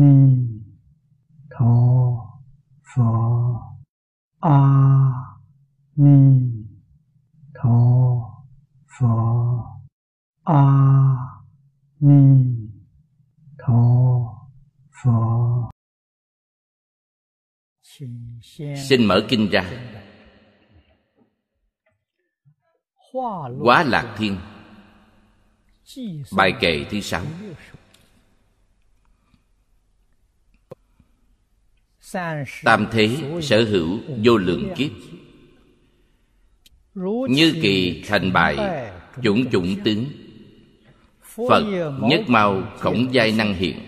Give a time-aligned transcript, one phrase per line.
[0.00, 0.14] ni
[1.50, 1.74] tho
[2.90, 3.10] pho.
[4.40, 4.58] A
[5.96, 6.18] ni
[7.54, 7.78] tho
[8.94, 9.14] pho.
[10.44, 10.62] A
[12.00, 12.22] ni
[13.58, 13.82] tho
[15.02, 15.18] pho.
[18.88, 19.64] Xin mở kinh ra.
[23.62, 24.36] Quá lạc thiên.
[26.36, 27.24] Bài kệ thứ sáu.
[32.64, 34.90] Tam thế sở hữu vô lượng kiếp.
[37.28, 38.56] Như kỳ thành bại
[39.22, 40.04] chủng chủng tướng.
[41.48, 41.64] Phật
[42.00, 43.78] nhất mau khổng giai năng hiện.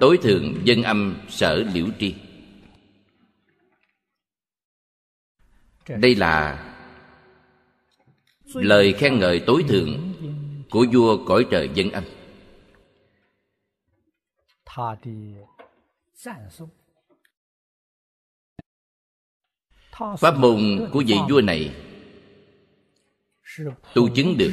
[0.00, 2.14] Tối thượng dân âm sở liễu tri.
[5.88, 6.62] Đây là
[8.54, 10.12] lời khen ngợi tối thượng
[10.70, 12.04] của vua cõi trời dân âm.
[20.18, 21.74] Pháp môn của vị vua này
[23.94, 24.52] tu chứng được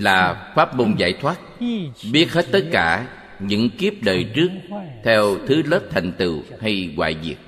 [0.00, 1.40] là pháp môn giải thoát,
[2.12, 4.48] biết hết tất cả những kiếp đời trước
[5.04, 7.38] theo thứ lớp thành tựu hay hoại diệt.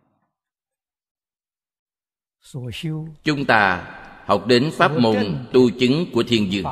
[3.23, 3.91] chúng ta
[4.25, 6.65] học đến pháp môn tu chứng của thiên dương.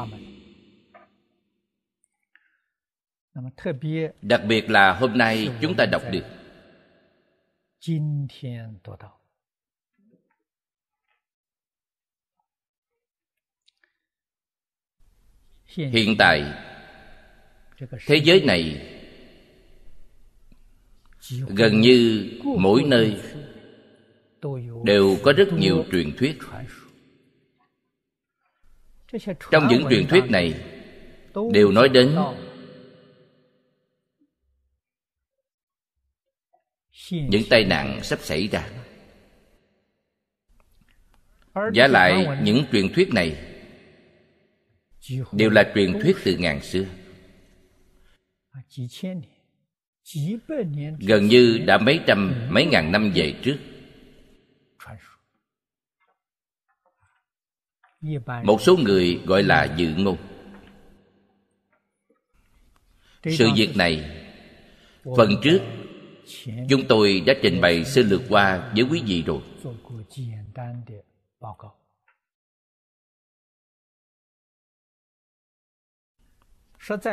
[4.21, 6.23] Đặc biệt là hôm nay chúng ta đọc được.
[15.75, 16.53] Hiện tại
[18.05, 18.89] thế giới này
[21.30, 23.21] gần như mỗi nơi
[24.83, 26.38] đều có rất nhiều truyền thuyết.
[29.52, 30.54] Trong những truyền thuyết này,
[31.54, 32.16] đều nói đến
[37.10, 38.70] những tai nạn sắp xảy ra.
[41.73, 43.36] Giả lại, những truyền thuyết này
[45.32, 46.86] đều là truyền thuyết từ ngàn xưa.
[50.99, 53.58] Gần như đã mấy trăm, mấy ngàn năm về trước
[58.44, 60.17] một số người gọi là dự ngôn.
[63.23, 64.23] Sự việc này
[65.17, 65.60] phần trước
[66.70, 69.42] chúng tôi đã trình bày sơ lược qua với quý vị rồi.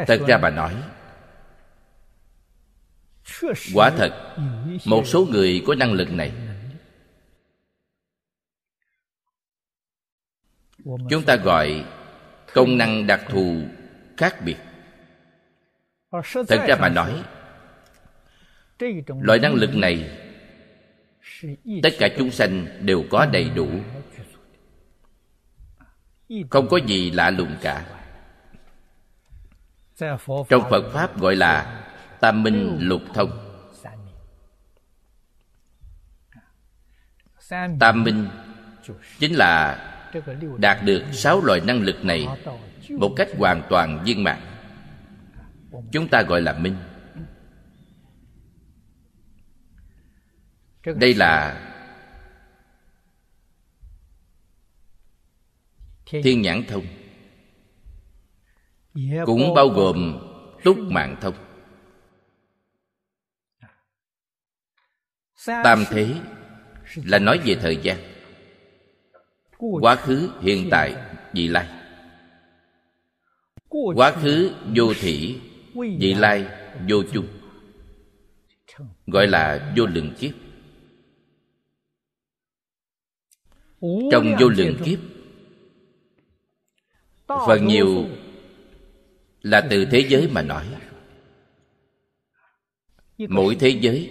[0.07, 0.75] thật ra bà nói
[3.75, 4.37] quả thật
[4.85, 6.50] một số người có năng lực này
[10.85, 11.85] chúng ta gọi
[12.55, 13.63] công năng đặc thù
[14.17, 14.57] khác biệt.
[16.49, 17.23] Thật ra mà nói,
[19.07, 20.19] loại năng lực này,
[21.83, 23.69] tất cả chúng sanh đều có đầy đủ.
[26.51, 27.87] Không có gì lạ lùng cả.
[30.49, 31.85] Trong phật pháp gọi là
[32.21, 33.31] tam minh lục thông.
[37.81, 38.29] Tam minh
[39.19, 39.87] chính là
[40.59, 42.29] đạt được sáu loại năng lực này
[42.99, 44.41] một cách hoàn toàn viên mãn.
[45.93, 46.77] Chúng ta gọi là minh.
[50.85, 51.61] Đây là
[56.07, 56.85] thiên nhãn thông.
[59.27, 60.19] Cũng bao gồm
[60.65, 61.35] túc mạng thông.
[65.47, 66.15] Tam thế
[66.95, 67.99] là nói về thời gian
[69.61, 70.95] quá khứ hiện tại
[71.33, 71.69] vị lai.
[73.69, 75.39] Quá khứ vô thỉ
[75.75, 76.47] vị lai
[76.89, 77.27] vô chung.
[79.07, 80.33] Gọi là vô lượng kiếp.
[84.11, 84.99] Trong vô lượng kiếp
[87.47, 88.07] phần nhiều
[89.43, 90.67] là từ thế giới mà nói.
[93.29, 94.11] Mỗi thế giới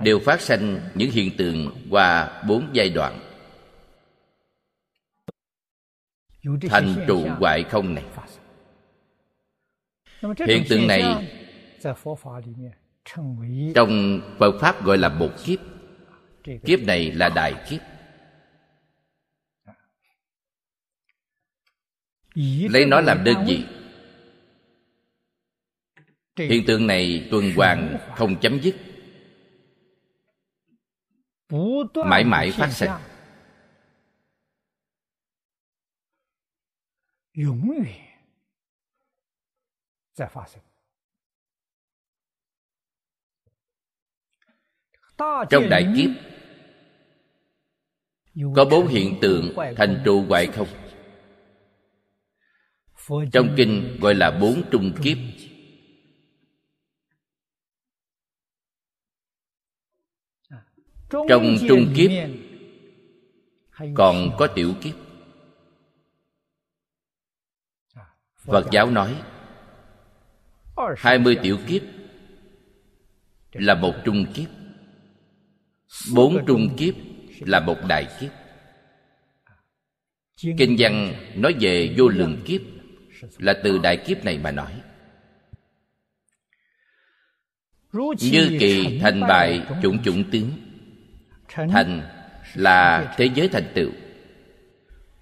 [0.00, 3.25] đều phát sinh những hiện tượng qua bốn giai đoạn
[6.68, 8.04] thành trụ hoại không này.
[10.46, 11.32] Hiện tượng này
[13.74, 15.58] trong phật pháp gọi là một kiếp.
[16.64, 17.80] Kiếp này là đại kiếp.
[22.70, 23.64] Lấy nó làm đơn vị.
[26.36, 28.76] Hiện tượng này tuần hoàn không chấm dứt.
[32.06, 32.90] Mãi mãi phát sinh.
[45.50, 46.10] Trong đại kiếp
[48.56, 50.68] có bốn hiện tượng thành trụ hoại không?
[53.32, 55.18] Trong kinh gọi là bốn trung kiếp.
[61.28, 62.10] trong trung kiếp
[63.94, 65.05] còn có tiểu kiếp
[68.46, 69.22] phật giáo nói,
[70.96, 71.82] hai mươi tiểu kiếp
[73.52, 74.48] là một trung kiếp,
[76.14, 76.94] bốn trung kiếp
[77.40, 78.30] là một đại kiếp.
[80.58, 82.60] Kinh văn nói về vô lượng kiếp
[83.38, 84.80] là từ đại kiếp này mà nói.
[88.20, 90.50] Như kỳ thành bại chủng chủng tướng,
[91.48, 92.02] thành
[92.54, 93.90] là thế giới thành tựu,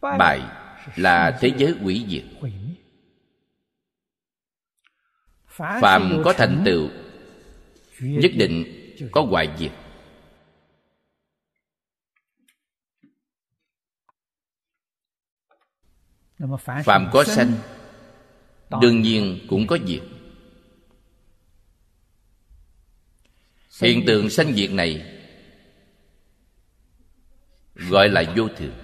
[0.00, 0.41] bại
[0.97, 2.25] là thế giới hủy diệt
[5.55, 6.89] phạm có thành tựu
[8.01, 8.65] nhất định
[9.12, 9.73] có hoại diệt.
[16.85, 17.53] Phạm có sanh
[18.81, 20.03] đương nhiên cũng có diệt.
[23.83, 25.21] Hiện tượng sanh diệt này
[27.75, 28.75] gọi là vô thường.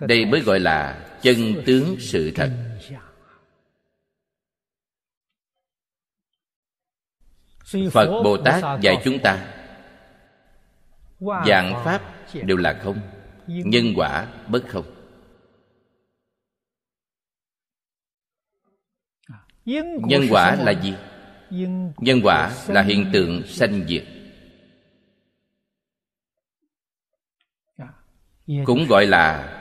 [0.00, 2.70] Đây mới gọi là chân tướng sự thật
[7.92, 9.46] phật bồ tát dạy chúng ta
[11.20, 12.02] dạng pháp
[12.32, 13.00] đều là không
[13.46, 14.84] nhân quả bất không.
[19.64, 20.94] Nhân quả là gì?
[21.98, 24.04] Nhân quả là hiện tượng sanh diệt.
[28.64, 29.56] Cũng gọi là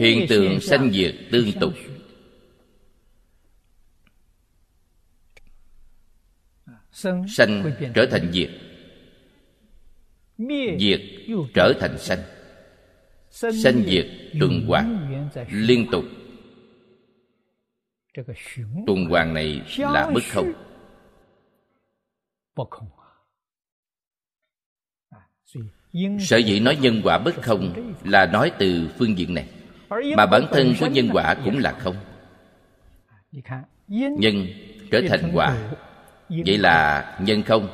[0.00, 1.72] hiện tượng sanh diệt tương tục
[6.92, 7.24] sanh
[7.94, 8.50] trở thành diệt.
[10.78, 11.00] Diệt
[11.54, 12.18] trở thành sanh.
[13.30, 14.06] Sanh diệt
[14.40, 15.08] tuần hoàn
[15.50, 16.04] liên tục.
[18.86, 20.52] Tuần hoàn này là bất không.
[26.20, 29.48] Sở dĩ nói nhân quả bất không là nói từ phương diện này,
[30.16, 31.96] mà bản thân của nhân quả cũng là không.
[33.88, 34.46] Nhân
[34.90, 35.72] trở thành quả
[36.46, 37.68] vậy là nhân không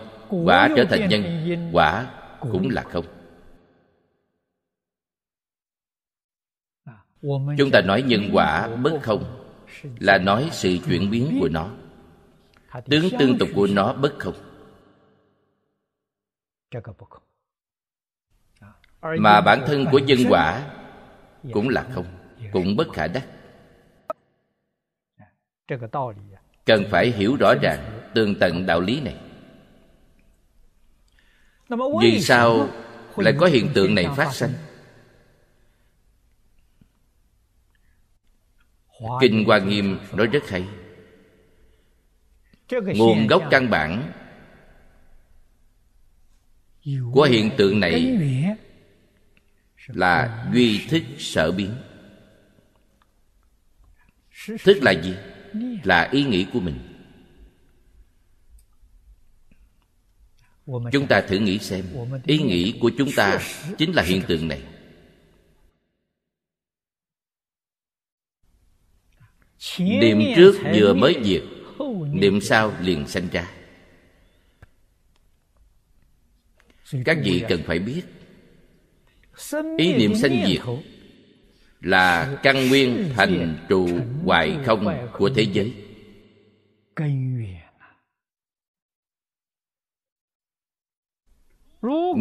[0.45, 2.11] quả trở thành nhân quả
[2.41, 3.05] cũng là không.
[7.59, 9.25] Chúng ta nói nhân quả bất không
[10.01, 11.71] là nói sự chuyển biến của nó.
[12.85, 14.35] Tướng tương tục của nó bất không.
[19.01, 20.71] Mà bản thân của nhân quả
[21.53, 22.07] cũng là không
[22.53, 23.27] cũng bất khả đắc
[26.69, 29.17] cần phải hiểu rõ ràng tường tận đạo lý này.
[32.03, 32.71] Vì sao
[33.17, 34.53] lại có hiện tượng này phát sinh
[39.21, 40.69] kinh hoa nghiêm nói rất hay.
[42.71, 44.13] Nguồn gốc căn bản
[47.13, 48.19] của hiện tượng này
[49.87, 51.75] là duy thức sở biến.
[54.65, 55.15] Thức là gì?
[55.85, 56.79] Là ý nghĩ của mình.
[60.93, 61.85] Chúng ta thử nghĩ xem,
[62.27, 63.41] ý nghĩ của chúng ta
[63.79, 64.63] chính là hiện tượng này.
[69.79, 71.43] Niệm trước vừa mới diệt,
[72.13, 73.51] niệm sau liền sanh ra.
[77.05, 78.03] Các vị cần phải biết,
[79.79, 80.61] ý niệm sanh diệt
[81.81, 83.89] là căn nguyên thành trụ
[84.25, 85.73] hoại không của thế giới.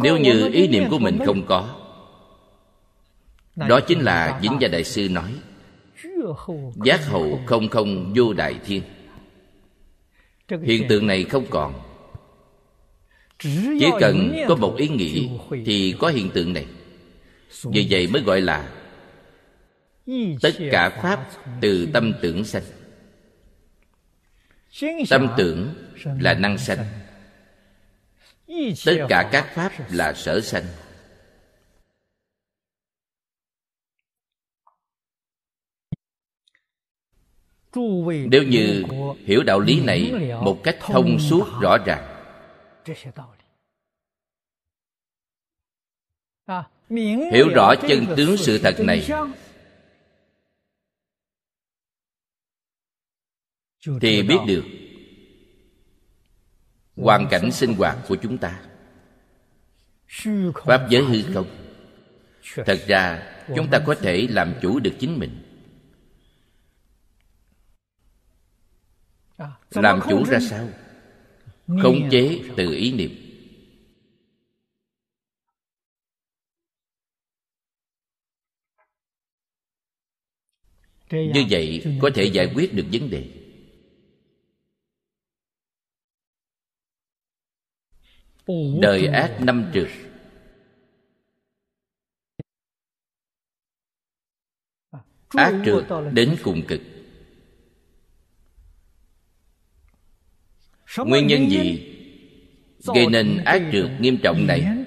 [0.02, 1.74] Nếu như ý niệm của mình không có
[3.56, 5.34] đó chính là vĩnh gia đại sư nói
[6.84, 8.82] giác hậu không không vô đại thiên.
[10.62, 11.74] Hiện tượng này không còn.
[13.78, 15.28] Chỉ cần có một ý nghĩ
[15.66, 16.66] thì có hiện tượng này.
[17.64, 18.77] Vì vậy mới gọi là
[20.42, 22.62] tất cả pháp từ tâm tưởng sanh.
[25.10, 25.74] Tâm tưởng
[26.20, 26.84] là năng sanh.
[28.86, 30.64] tất cả các pháp là sở sanh.
[38.30, 38.84] Nếu như
[39.24, 40.12] hiểu đạo lý này
[40.42, 42.14] một cách thông suốt rõ ràng.
[47.32, 49.08] Hiểu rõ chân tướng sự thật này
[54.00, 54.64] thì biết được
[56.96, 58.60] hoàn cảnh sinh hoạt của chúng ta.
[60.66, 61.46] Pháp giới hư không?
[62.66, 63.22] thật ra
[63.56, 65.42] chúng ta có thể làm chủ được chính mình.
[69.70, 70.68] Làm chủ ra sao?
[71.82, 73.24] khống chế từ ý niệm.
[81.10, 83.37] Như vậy có thể giải quyết được vấn đề
[88.80, 89.88] đời ác năm trượt.
[95.28, 96.80] Ác trượt đến cùng cực.
[101.06, 101.94] Nguyên nhân gì
[102.94, 104.84] gây nên ác trượt nghiêm trọng này?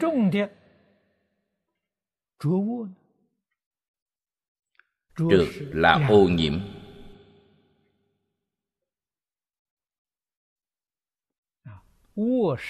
[5.18, 6.54] trượt là ô nhiễm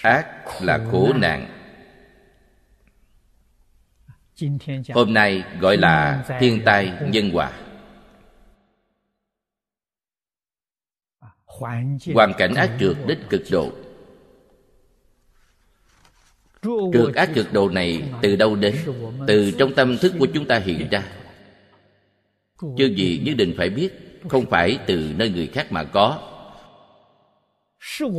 [0.02, 0.26] ác
[0.62, 1.48] là khổ nạn.
[4.94, 7.52] hôm nay gọi là thiên tai nhân quả
[12.14, 13.72] hoàn cảnh ác trượt đến cực độ.
[16.94, 18.76] Trượt ác cực độ này từ đâu đến?
[19.28, 21.04] từ trong tâm thức của chúng ta hiện ra.
[22.78, 23.90] Chứ gì nhất định phải biết
[24.30, 26.31] không phải từ nơi người khác mà có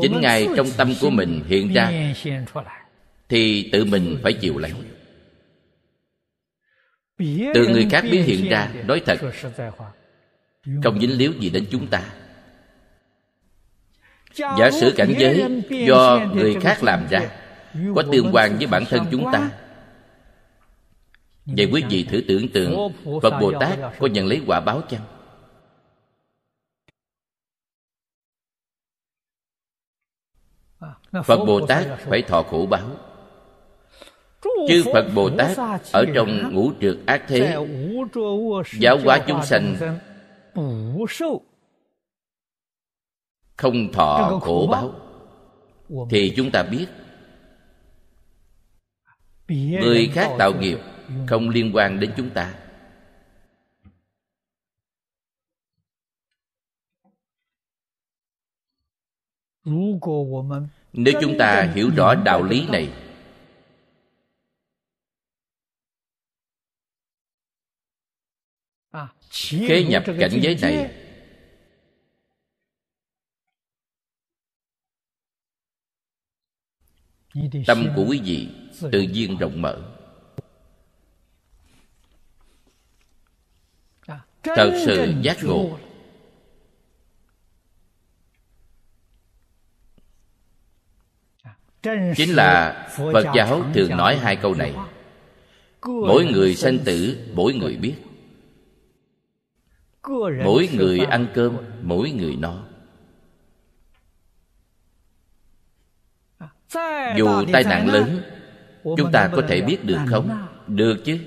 [0.02, 2.12] chính ngay trong tâm của mình hiện ra
[3.28, 4.72] thì tự mình phải chịu lấy.
[7.54, 9.18] Từ người khác biến hiện ra nói thật.
[10.84, 12.02] không dính líu gì đến chúng ta.
[14.38, 17.20] Giả sử cảnh giới do người khác làm ra
[17.94, 19.50] có tương quan với bản thân chúng ta.
[21.46, 22.92] vậy quý vị thử tưởng tượng
[23.22, 25.11] phật bồ tát có nhận lấy quả báo chăng
[31.12, 32.88] phật bồ tát phải thọ khổ báo.
[34.68, 35.58] Chư phật bồ tát
[35.92, 37.56] ở trong ngũ trượt ác thế
[38.80, 39.76] giáo hóa chúng sanh.
[43.56, 44.92] Không thọ khổ báo.
[46.10, 46.86] thì chúng ta biết.
[49.48, 50.78] Người khác tạo nghiệp
[51.28, 52.54] không liên quan đến chúng ta
[60.92, 62.92] nếu chúng ta hiểu rõ đạo lý này
[69.30, 70.94] khế nhập cảnh giới này,
[77.66, 78.48] tâm của quý vị
[78.92, 79.98] tự nhiên rộng mở.
[84.42, 85.78] Thật sự giác ngộ
[92.16, 94.74] chính là phật giáo thường nói hai câu này.
[95.86, 97.94] Mỗi người sanh tử mỗi người biết.
[100.44, 102.64] Mỗi người ăn cơm mỗi người no.
[107.16, 108.22] Dù tai nạn lớn
[108.96, 110.46] chúng ta có thể biết được không?
[110.66, 111.18] được chứ?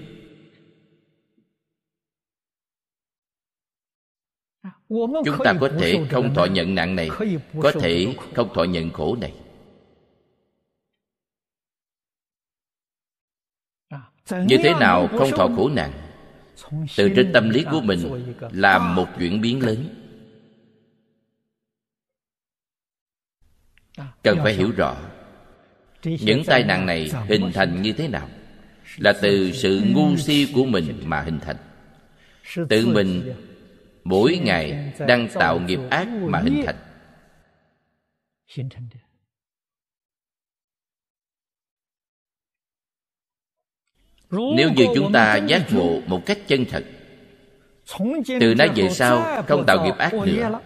[4.89, 7.09] Chúng ta có thể không thọ nhận nạn này
[7.61, 9.33] có thể không thọ nhận khổ này
[14.31, 15.91] như thế nào không thọ khổ nạn?
[16.97, 17.99] Từ trên tâm lý của mình
[18.51, 19.87] làm một chuyển biến lớn.
[24.23, 24.97] Cần phải hiểu rõ
[26.03, 28.29] những tai nạn này hình thành như thế nào
[28.97, 31.55] là từ sự ngu si của mình mà hình thành.
[32.69, 33.33] Tự mình
[34.03, 36.75] mỗi ngày đang tạo nghiệp ác mà hình thành
[44.31, 46.83] nếu như chúng ta giác ngộ một cách chân thật
[48.39, 50.59] từ nay về sau không tạo nghiệp ác nữa.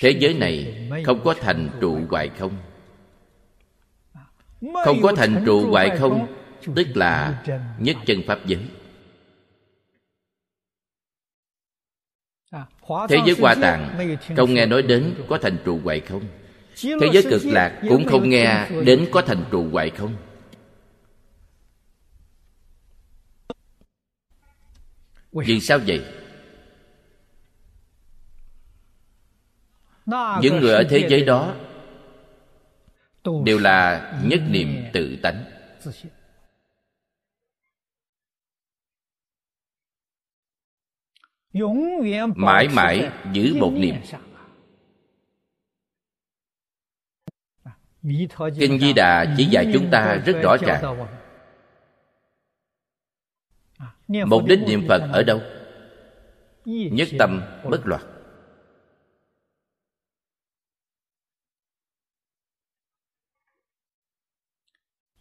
[0.00, 2.56] Thế giới này không có thành trụ hoài không?
[4.84, 6.26] Không có thành trụ hoại không
[6.74, 7.42] tức là
[7.78, 8.60] nhất chân pháp giới.
[13.08, 16.22] Thế giới hoa tạng không nghe nói đến có thành trụ hoại không?
[16.82, 20.16] Thế giới cực lạc cũng không nghe đến có thành trụ hoại không
[25.34, 26.04] vì sao vậy?
[30.42, 31.54] Những người ở thế giới đó
[33.44, 35.44] đều là nhất niệm tự tánh.
[42.36, 43.94] Mãi mãi giữ một niệm.
[48.58, 51.08] Kinh di đà chỉ dạy chúng ta rất rõ ràng
[54.08, 55.40] mục đích niệm phật ở đâu?
[56.64, 58.02] Nhất tâm bất loạn.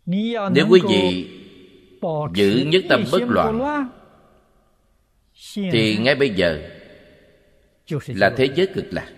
[0.05, 1.29] nếu quý vị
[2.33, 3.89] giữ nhất tâm bất loạn
[5.53, 6.69] thì ngay bây giờ
[8.07, 9.13] là thế giới cực lạc.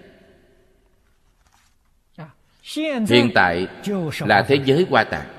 [3.07, 3.67] Hiện tại
[4.19, 5.34] là thế giới hoa tạng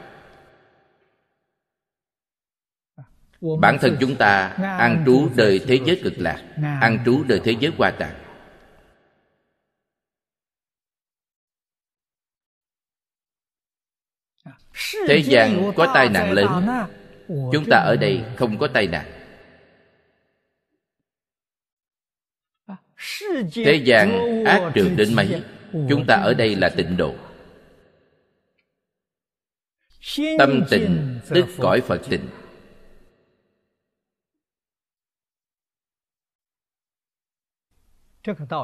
[3.61, 4.49] bản thân chúng ta
[4.79, 6.43] an trú đời thế giới cực lạc
[6.81, 8.27] an trú đời thế giới hoa tạng
[15.09, 16.67] thế gian có tai nạn lớn.
[17.29, 19.13] chúng ta ở đây không có tai nạn.
[23.55, 24.11] Thế gian
[24.45, 25.43] ác trường đến mấy?
[25.73, 27.15] chúng ta ở đây là tịnh độ.
[30.39, 32.29] Tâm tịnh tức cõi phật tịnh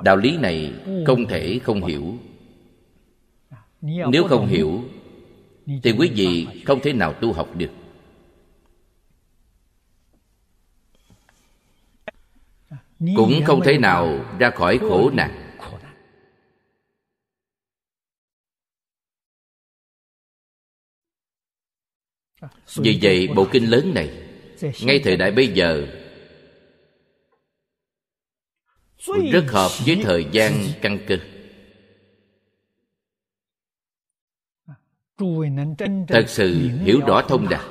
[0.04, 0.73] đạo lý này
[1.07, 2.19] không thể không hiểu.
[3.81, 4.85] Nếu không hiểu
[5.83, 7.71] thì quý vị không thể nào tu học được.
[13.16, 15.38] Cũng không thể nào ra khỏi khổ nạn.
[22.77, 24.11] vì vậy bộ kinh lớn này
[24.83, 25.87] ngay thời đại bây giờ
[29.07, 31.17] rất hợp với thời gian căn cơ
[36.09, 37.65] thật sự hiểu rõ thông đạt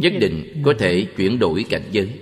[0.00, 2.20] nhất định có thể chuyển đổi cảnh giới.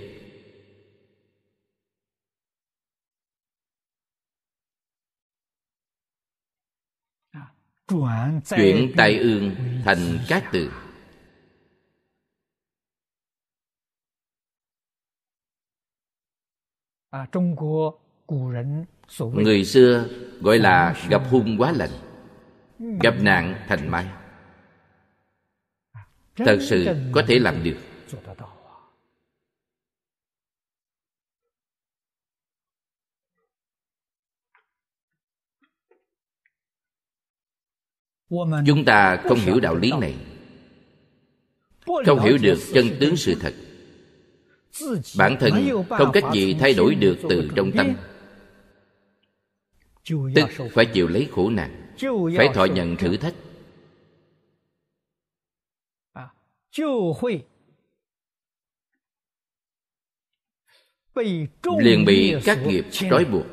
[8.49, 9.55] Chuyển tai ương
[9.85, 10.71] thành cát tường
[19.43, 20.07] người xưa
[20.41, 21.89] gọi là gặp hung quá lạnh
[23.01, 24.05] gặp nạn thành mai
[26.35, 27.77] thật sự có thể làm được.
[38.65, 40.15] chúng ta không hiểu đạo lý này.
[42.05, 43.53] Không hiểu được chân tướng sự thật
[45.17, 47.95] bản thân không cách gì thay đổi được từ trong tâm.
[50.35, 51.93] Tức phải chịu lấy khổ nạn
[52.37, 53.33] phải thọ nhận thử thách.
[61.79, 63.45] Liền bị các nghiệp trói buộc.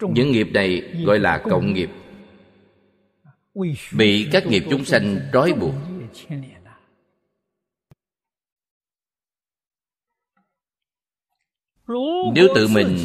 [0.00, 1.90] Những nghiệp này gọi là cộng nghiệp.
[3.96, 5.74] Bị các nghiệp chúng sanh trói buộc
[12.34, 12.98] nếu tự mình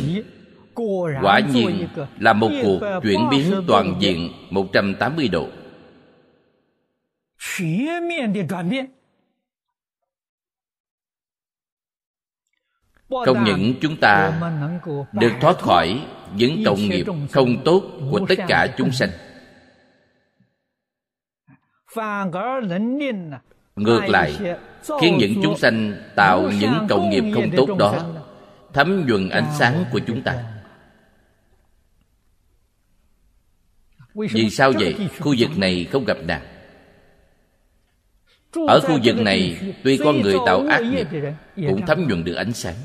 [1.21, 1.87] quả nhiên
[2.19, 5.49] là một cuộc chuyển biến toàn diện 180 độ.
[13.09, 14.41] Không những chúng ta
[15.13, 19.09] được thoát khỏi những cộng nghiệp không tốt của tất cả chúng sanh
[23.75, 24.57] ngược lại
[25.01, 28.05] khiến những chúng sanh tạo những cộng nghiệp không tốt đó
[28.73, 30.43] thấm nhuần ánh sáng của chúng ta.
[34.13, 35.09] vì sao vậy?
[35.19, 36.41] khu vực này không gặp nạn
[38.67, 41.07] ở khu vực này tuy con người tạo ác nghiệp
[41.55, 42.75] cũng thấm nhuần được ánh sáng.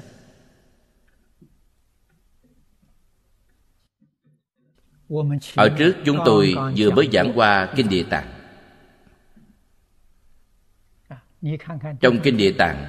[5.57, 8.36] Ở trước chúng tôi vừa mới giảng qua kinh địa tạng
[12.01, 12.85] trong kinh địa tạng.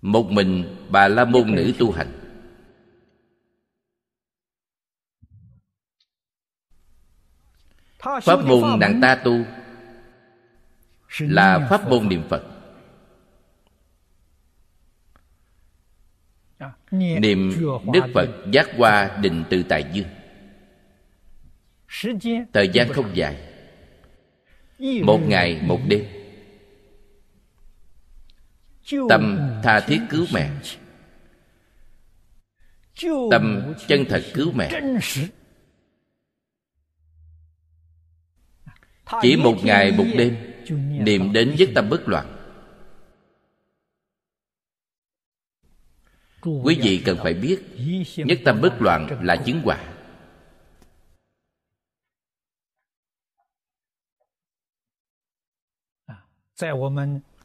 [0.00, 2.12] Một mình bà la môn nữ tu hành.
[7.98, 9.38] Pháp môn nàng ta tu
[11.18, 12.42] là pháp môn niệm phật.
[16.90, 17.52] Niệm
[17.92, 20.08] đức phật giác qua định từ tại dương.
[22.52, 23.51] Thời gian không dài
[24.78, 26.06] một ngày, một đêm.
[29.08, 30.50] Tâm tha thiết cứu mẹ.
[33.30, 34.80] Tâm chân thật cứu mẹ.
[39.22, 40.36] Chỉ một ngày, một đêm
[41.04, 42.38] niệm đến nhất tâm bất loạn.
[46.64, 47.58] Quý vị cần phải biết,
[48.16, 49.91] nhất tâm bất loạn là chứng quả.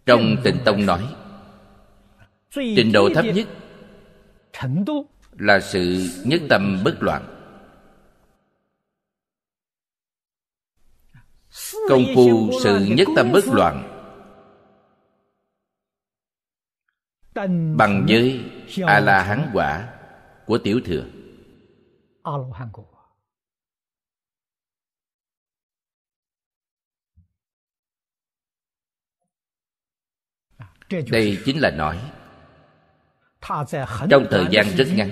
[0.06, 1.16] Trong tịnh tông nói
[2.52, 3.48] trình độ thấp nhất
[5.38, 7.34] là sự nhất tâm bất loạn.
[11.90, 13.94] Công phu sự nhất tâm bất loạn
[17.78, 18.42] bằng với
[18.86, 19.94] a la hán quả
[20.46, 21.06] của tiểu thừa
[30.90, 32.00] đây chính là nói
[34.10, 35.10] trong thời gian rất ngắn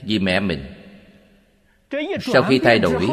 [0.04, 3.08] vì mẹ mình。sau khi thay đổi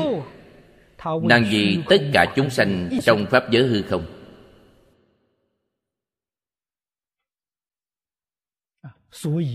[1.23, 4.07] nàng vì tất cả chúng sanh trong pháp giới hư không?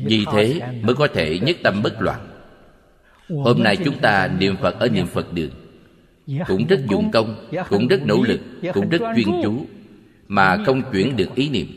[0.06, 2.28] Vì thế mới có thể nhất tâm bất loạn.
[3.30, 5.52] Hôm nay chúng ta niệm phật ở niệm phật đường.
[6.48, 8.40] Cũng rất dụng công, cũng rất nỗ lực,
[8.74, 9.66] cũng rất chuyên chú
[10.28, 11.68] mà không chuyển được ý niệm.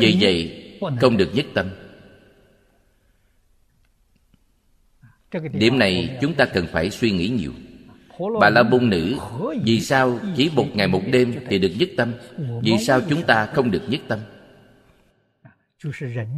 [0.00, 0.62] Vì vậy,
[1.00, 1.70] không được nhất tâm.
[5.52, 7.52] Điểm này chúng ta cần phải suy nghĩ nhiều.
[8.40, 9.16] Bà la môn nữ
[9.64, 12.12] vì sao chỉ một ngày một đêm thì được nhất tâm?
[12.62, 14.18] Vì sao chúng ta không được nhất tâm?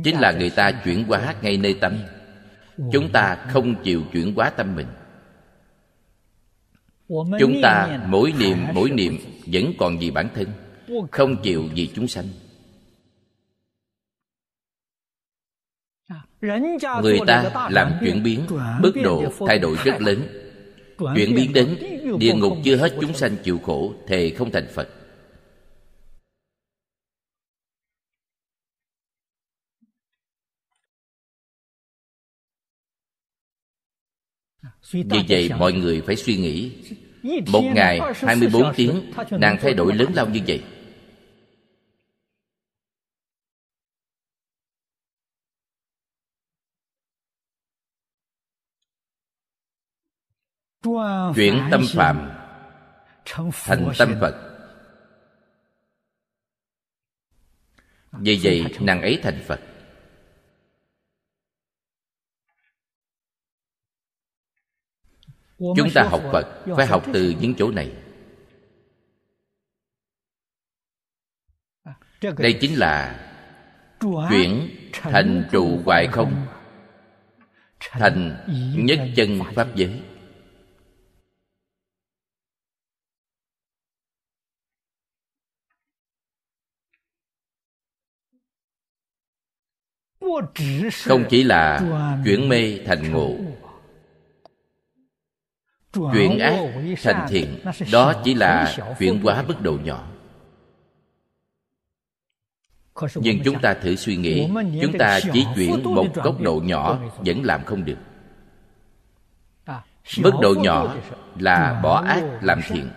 [0.04, 1.98] Chính là người ta chuyển hóa ngay nơi tâm.
[2.92, 4.86] Chúng ta không chịu chuyển hóa tâm mình.
[7.38, 10.48] Chúng ta mỗi niệm mỗi niệm vẫn còn vì bản thân
[11.10, 12.24] không chịu vì chúng sanh
[16.40, 18.40] người ta làm chuyển biến
[18.80, 20.22] mức độ thay đổi rất lớn.
[21.16, 21.76] chuyển biến đến
[22.18, 24.88] địa ngục chưa hết chúng sanh chịu khổ thề không thành phật.
[34.92, 36.72] Vì vậy mọi người phải suy nghĩ.
[37.52, 40.62] Một ngày 24 tiếng Nàng thay đổi lớn lao như vậy
[51.34, 52.30] Chuyển tâm phạm
[53.64, 54.34] Thành tâm Phật.
[58.12, 59.60] Vì vậy nàng ấy thành Phật.
[65.58, 67.92] Chúng ta học phật phải học từ những chỗ này.
[72.20, 73.24] Đây chính là
[74.30, 76.46] chuyển thành trụ hoại không.
[77.80, 80.02] thành nhất chân pháp giới
[91.04, 91.80] không chỉ là
[92.24, 93.36] chuyển mê thành ngộ.
[95.92, 96.60] Chuyển ác
[97.02, 97.58] thành thiện,
[97.92, 100.08] đó chỉ là chuyển hóa mức độ nhỏ.
[103.14, 104.48] Nhưng chúng ta thử suy nghĩ,
[104.82, 107.98] chúng ta chỉ chuyển một góc độ nhỏ vẫn làm không được.
[110.18, 110.96] Mức độ nhỏ
[111.38, 112.88] là bỏ ác làm thiện.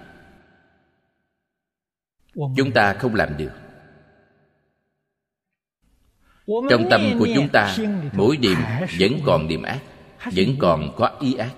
[2.35, 3.51] Chúng ta không làm được
[6.47, 7.75] trong tâm của chúng ta,
[8.13, 8.57] mỗi điểm
[8.99, 9.79] vẫn còn điểm ác,
[10.35, 11.51] vẫn còn có ý ác.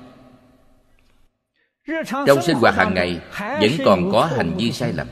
[2.27, 5.07] Trong sinh hoạt hàng ngày, vẫn còn có hành vi sai lầm.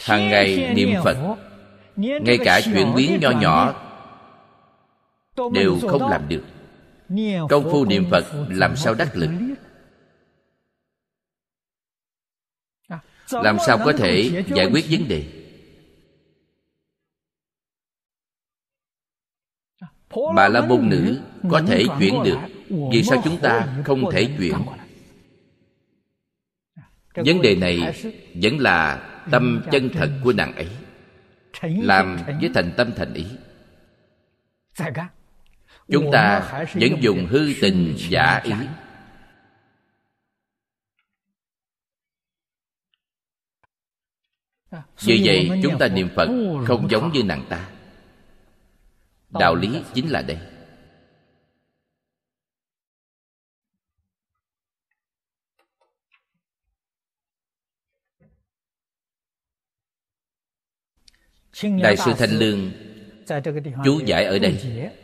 [0.00, 1.36] Hàng ngày niệm phật,
[1.96, 3.74] ngay cả chuyển biến nho nhỏ
[5.52, 6.44] đều không làm được.
[7.48, 9.30] Công phu niệm phật làm sao đắc lực?
[13.30, 15.26] Làm sao có thể giải quyết vấn đề?
[20.36, 22.38] Bà la môn nữ có thể chuyển được,
[22.92, 24.54] vì sao chúng ta không thể chuyển?
[27.14, 28.02] Vấn đề này
[28.34, 28.96] vẫn là
[29.30, 30.68] tâm chân thật của nàng ấy,
[31.62, 33.26] làm với thành tâm thành ý.
[35.88, 36.40] Chúng ta
[36.74, 38.52] vẫn dùng hư tình giả ý.
[45.00, 46.28] Vì vậy chúng ta niệm phật
[46.66, 47.70] không giống như nàng ta.
[49.30, 50.38] Đạo lý chính là đây.
[61.82, 62.70] Đại sư thanh lương
[63.84, 64.58] chú giải ở đây.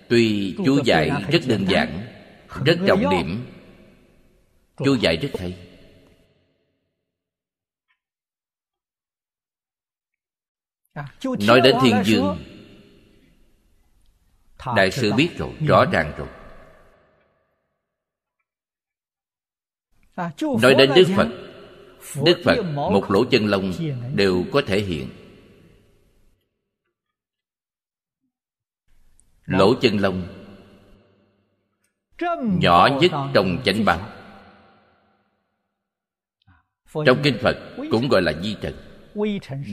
[0.09, 2.06] Tuy chú giải rất đơn giản
[2.64, 3.46] rất trọng điểm.
[4.85, 5.69] Chú giải rất hay
[11.24, 12.38] nói đến thiên dương
[14.76, 16.29] đại sư biết rồi rõ ràng rồi.
[20.62, 21.29] Nói đến đức phật
[22.24, 23.72] đức phật một lỗ chân lông
[24.14, 25.09] đều có thể hiện.
[29.44, 30.29] Lỗ chân lông
[32.61, 34.09] nhỏ nhất trong chánh báo
[37.07, 37.57] trong kinh phật
[37.90, 38.89] cũng gọi là di trần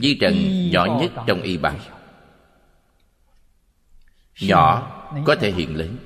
[0.02, 0.34] di trần
[0.70, 1.76] nhỏ nhất trong y báo
[4.40, 4.94] nhỏ
[5.26, 5.96] có thể hiện lớn.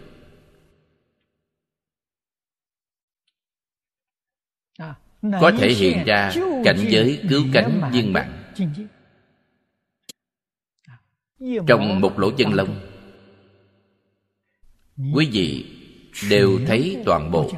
[5.40, 6.32] Có thể hiện ra
[6.64, 8.42] cảnh giới cứu cánh viên mạng
[11.66, 12.80] trong một lỗ chân lông,
[15.14, 15.78] quý vị
[16.30, 17.50] đều thấy toàn bộ,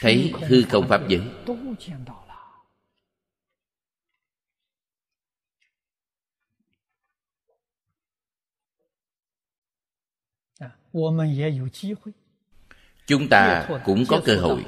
[0.00, 1.20] thấy hư không pháp giới.
[13.06, 14.64] Chúng ta cũng có cơ hội.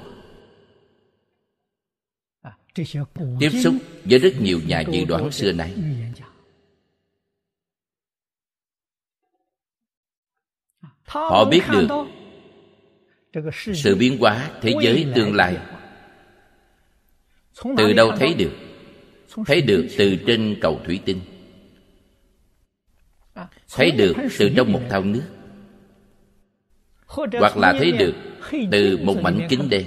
[3.40, 5.74] Tiếp xúc với rất nhiều nhà dự đoán xưa nay.
[11.06, 11.88] họ biết được
[13.54, 15.56] sự biến hóa thế giới tương lai.
[17.76, 18.52] từ đâu thấy được?
[19.46, 21.20] Thấy được từ trên cầu thủy tinh.
[23.70, 25.33] Thấy được từ trong một thau nước
[27.16, 28.14] hoặc là thấy được
[28.70, 29.86] từ một mảnh kính đen.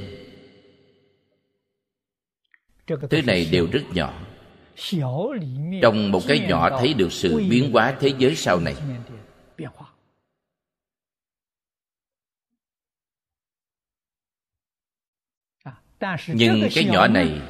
[3.09, 4.13] Thứ này đều rất nhỏ.
[5.81, 8.75] Trong một cái nhỏ thấy được sự biến hóa thế giới sau này.
[16.27, 17.41] Nhưng cái nhỏ này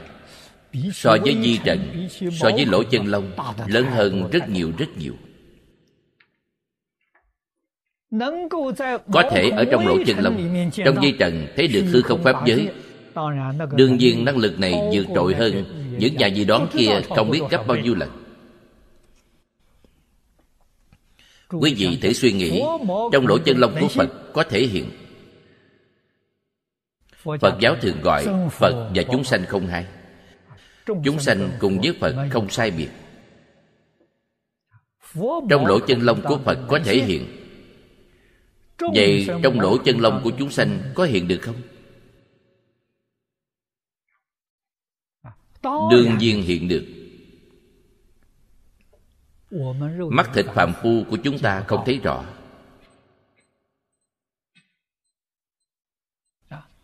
[0.94, 3.32] so với di trần so với lỗ chân lông
[3.68, 5.13] lớn hơn rất nhiều rất nhiều
[9.12, 12.46] có thể ở trong lỗ chân lông trong dây trần thấy được hư không pháp
[12.46, 12.70] giới.
[13.72, 15.65] Đương nhiên năng lực này vượt trội hơn
[16.00, 18.10] những nhà gì đoán kia không biết gấp bao nhiêu lần.
[21.50, 22.63] Quý vị thử suy nghĩ
[23.12, 24.89] trong lỗ chân lông của phật có thể hiện.
[27.24, 29.86] Phật giáo thường gọi phật và chúng sanh không hai.
[30.86, 32.89] Chúng sanh cùng với phật không sai biệt.
[35.50, 37.37] Trong lỗ chân lông của phật có thể hiện
[38.96, 41.62] vậy trong lỗ chân lông của chúng sanh có hiện được không?
[45.92, 46.86] Đương nhiên hiện được.
[50.12, 52.26] Mắt thịt phàm phu của chúng ta không thấy rõ.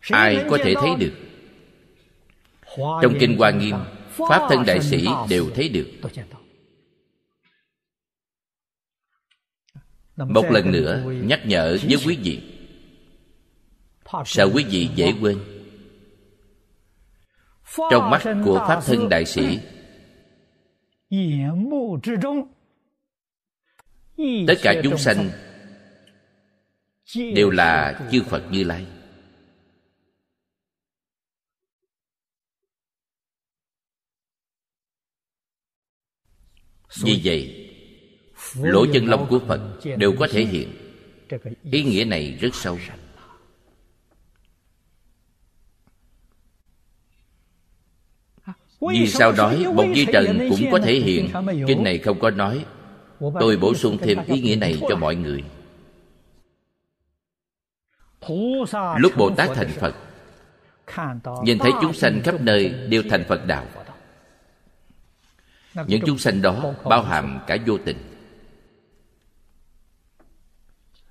[0.00, 1.12] Ai có thể thấy được?
[2.76, 3.76] Trong kinh hoa nghiêm
[4.10, 5.90] pháp thân đại sĩ đều thấy được
[10.16, 12.42] một lần nữa nhắc nhở với quý vị.
[14.26, 15.38] Sợ quý vị dễ quên?
[17.90, 19.58] Trong mắt của pháp thân đại sĩ
[24.46, 25.30] tất cả chúng sanh
[27.14, 28.86] đều là chư phật như lai.
[37.02, 37.63] Vì vậy
[38.62, 39.60] lỗ chân lông của phật
[39.96, 40.68] đều có thể hiện.
[41.70, 42.78] Ý nghĩa này rất sâu.
[48.80, 51.30] Vì sao nói một di trần cũng có thể hiện.
[51.66, 52.64] Kinh này không có nói.
[53.40, 55.44] Tôi bổ sung thêm ý nghĩa này cho mọi người.
[58.98, 59.94] Lúc bồ tát thành phật,
[61.44, 63.66] nhìn thấy chúng sanh khắp nơi đều thành phật đạo.
[65.86, 68.13] Những chúng sanh đó bao hàm cả vô tình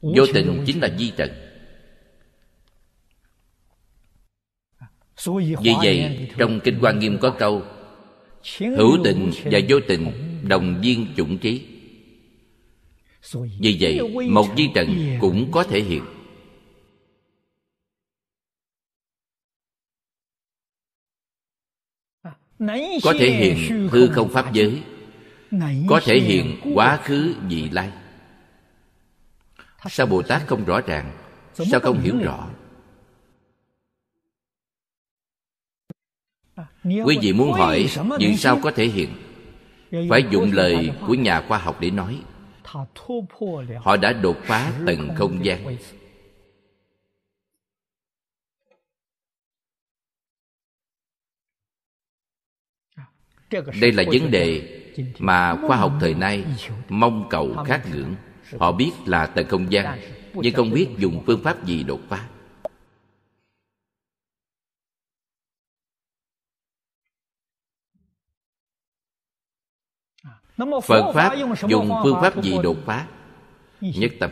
[0.03, 1.31] vô tình chính là di trần
[5.61, 7.61] vì vậy trong kinh quan nghiêm có câu
[8.59, 10.11] hữu tình và vô tình
[10.47, 11.65] đồng viên chủng trí
[13.59, 16.03] vì vậy một di trần cũng có thể hiện.
[23.03, 24.81] Có thể hiện hư không pháp giới
[25.87, 27.91] có thể hiện quá khứ vị lai
[29.89, 31.11] sao bồ tát không rõ ràng?
[31.53, 32.49] Sao không hiểu rõ?
[36.83, 39.09] Quý vị muốn hỏi vì sao có thể hiện?
[40.09, 42.21] Phải dùng lời của nhà khoa học để nói.
[43.79, 45.77] Họ đã đột phá tầng không gian.
[53.81, 54.79] đây là vấn đề
[55.19, 56.45] mà khoa học thời nay
[56.89, 58.15] mong cầu khát ngưỡng
[58.59, 59.99] họ biết là tầng không gian,
[60.33, 62.29] nhưng không biết dùng phương pháp gì đột phá.
[70.83, 71.35] Phật pháp
[71.69, 73.07] dùng phương pháp gì đột phá?
[73.81, 74.31] Nhất tâm.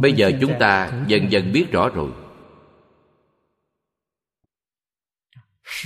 [0.00, 2.23] Bây giờ chúng ta dần dần biết rõ rồi.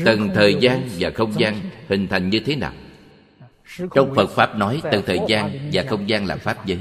[0.04, 2.72] Tầng thời gian và không gian hình thành như thế nào.
[3.94, 6.78] Trong phật pháp nói tầng thời gian và không gian là pháp giới.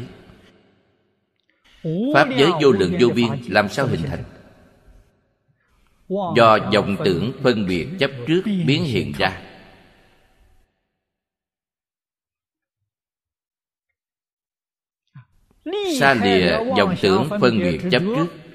[2.13, 4.23] Pháp giới vô lượng vô biên làm sao hình thành?
[6.09, 9.41] Do vọng tưởng phân biệt chấp trước biến hiện ra.
[15.99, 18.46] xa lìa vọng tưởng phân biệt chấp trước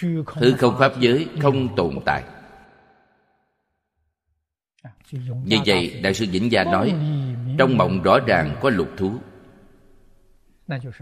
[0.00, 2.24] hư không pháp giới không tồn tại.
[5.44, 6.94] Vì vậy đại sư vĩnh gia nói
[7.58, 9.12] trong mộng rõ ràng có lục thú.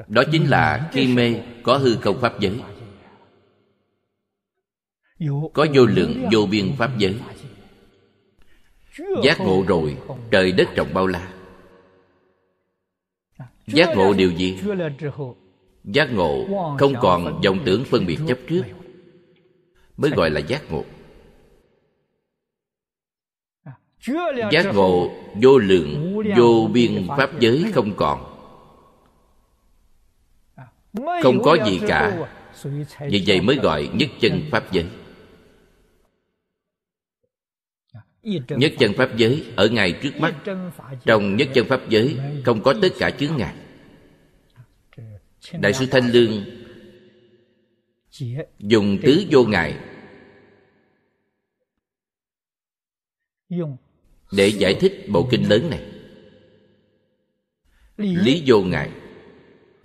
[0.08, 2.60] Đó chính là khi mê có hư không pháp giới.
[5.52, 7.20] Có vô lượng vô biên pháp giới.
[9.22, 9.96] Giác ngộ rồi
[10.30, 11.32] trời đất rộng bao la.
[13.66, 14.58] Giác ngộ điều gì?
[15.84, 16.44] giác ngộ
[16.78, 18.62] không còn vọng tưởng phân biệt chấp trước
[19.96, 20.84] mới gọi là giác ngộ.
[24.52, 28.30] Giác ngộ vô lượng, vô biên pháp giới không còn.
[31.22, 32.28] Không có gì cả.
[33.00, 34.86] Vì vậy mới gọi nhất chân pháp giới.
[38.48, 40.34] Nhất chân pháp giới ở ngay trước mắt.
[41.04, 43.54] Trong nhất chân pháp giới không có tất cả chướng ngại.
[45.52, 46.63] Đại sư thanh lương
[48.58, 49.78] dùng tứ vô ngại
[54.32, 55.90] để giải thích bộ kinh lớn này.
[57.96, 58.42] Lý.
[58.46, 58.90] Vô ngại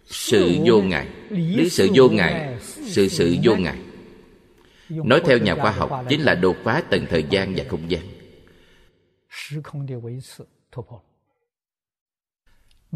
[0.06, 3.80] sự vô ngại lý sự vô ngại sự sự vô ngại
[4.90, 8.02] nói theo nhà khoa học chính là đột phá tầng thời gian và không gian.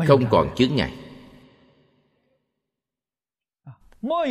[0.08, 1.13] Không còn chướng ngại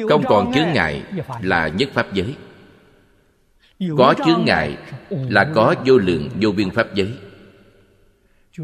[0.08, 1.02] không còn chướng ngại
[1.42, 2.36] là nhất pháp giới.
[3.98, 4.78] có chướng ngại
[5.10, 7.18] là có vô lượng vô biên pháp giới.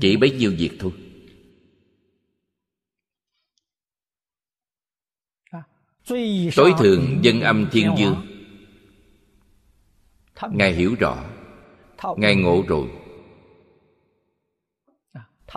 [0.01, 0.92] Chỉ bấy nhiêu việc thôi.
[6.57, 8.16] Tối thượng dân âm thiên dương.
[10.51, 11.25] ngài hiểu rõ.
[12.16, 12.88] ngài ngộ rồi.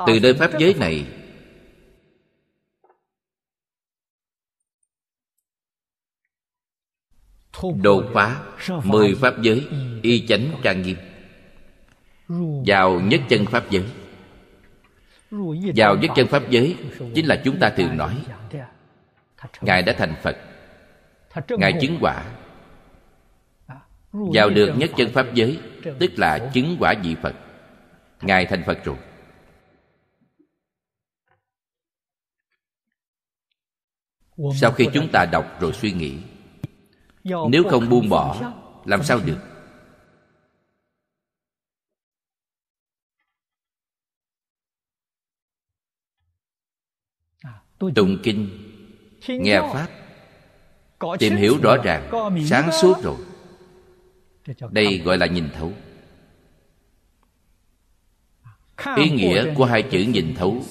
[0.07, 1.20] Từ nơi pháp giới này
[7.81, 8.43] đột phá
[8.83, 9.67] mười pháp giới
[10.01, 10.97] y chánh trang nghiêm.
[12.65, 13.83] Vào nhất chân pháp giới.
[15.75, 16.75] Vào nhất chân pháp giới
[17.15, 18.17] chính là chúng ta thường nói.
[19.61, 20.37] ngài đã thành phật.
[21.49, 22.26] Ngài chứng quả.
[24.11, 25.59] Vào được nhất chân pháp giới
[25.99, 27.36] tức là chứng quả vị phật.
[28.21, 28.95] Ngài thành phật rồi.
[34.55, 36.17] Sau khi chúng ta đọc rồi suy nghĩ
[37.24, 38.53] nếu không buông bỏ
[38.86, 39.38] làm sao được?
[47.95, 48.49] Tụng kinh
[49.28, 49.88] nghe pháp
[51.19, 52.11] tìm hiểu rõ ràng
[52.45, 53.17] sáng suốt rồi.
[54.72, 55.72] Đây gọi là nhìn thấu.
[58.97, 60.63] Ý nghĩa của hai chữ nhìn thấu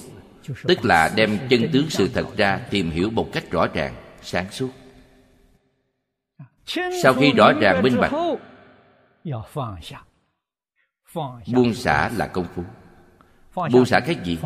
[0.63, 4.51] tức là đem chân tướng sự thật ra tìm hiểu một cách rõ ràng sáng
[4.51, 4.69] suốt
[7.03, 8.11] sau khi rõ ràng minh bạch
[11.53, 12.63] buông xả là công phu.
[13.71, 14.39] Buông xả cái gì?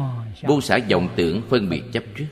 [0.48, 2.28] Buông xả vọng tưởng phân biệt chấp trước.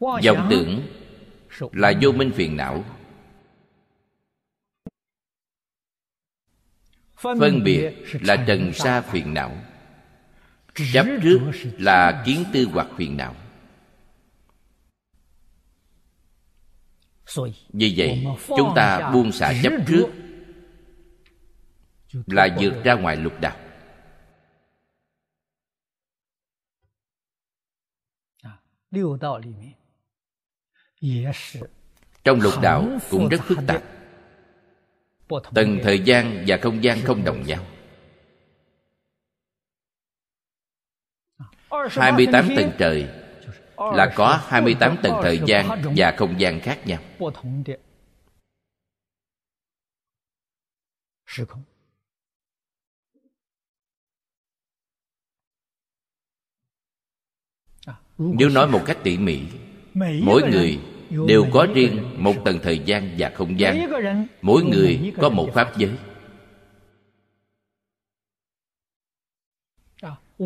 [0.00, 0.86] Vọng tưởng
[1.72, 2.84] là vô minh phiền não.
[7.16, 9.56] Phân biệt là trần sa phiền não
[10.74, 11.40] chấp trước
[11.78, 13.34] là kiến tư hoặc phiền não.
[17.68, 20.06] Vì vậy, chúng ta buông xả chấp trước
[22.26, 23.56] là vượt ra ngoài lục đạo.
[32.24, 33.82] Trong lục đạo cũng rất phức tạp.
[35.54, 37.66] Tầng thời gian và không gian không đồng nhau.
[41.90, 43.08] 28 tầng trời
[43.76, 47.00] là có 28 tầng thời gian và không gian khác nhau.
[58.18, 59.40] Nếu nói một cách tỉ mỉ,
[60.22, 60.78] Mỗi người
[61.28, 63.92] đều có riêng một tầng thời gian và không gian
[64.42, 65.90] Mỗi người có một pháp giới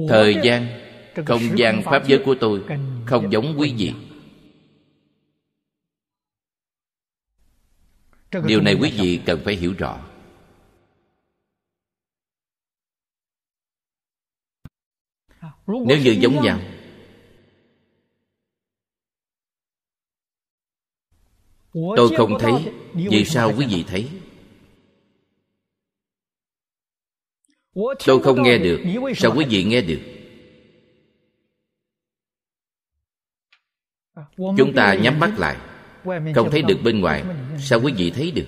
[0.08, 0.87] Thời gian
[1.26, 2.64] không gian pháp giới của tôi
[3.06, 3.94] không giống quý vị.
[8.46, 10.04] điều này quý vị cần phải hiểu rõ.
[15.66, 16.60] Nếu như giống nhau
[21.72, 22.52] tôi không thấy
[22.94, 24.08] vì sao quý vị thấy.
[28.06, 28.80] Tôi không nghe được.
[29.16, 30.17] sao quý vị nghe được
[34.36, 35.56] chúng ta nhắm mắt lại.
[36.34, 37.24] Không thấy được bên ngoài.
[37.58, 38.46] Sao quý vị thấy được?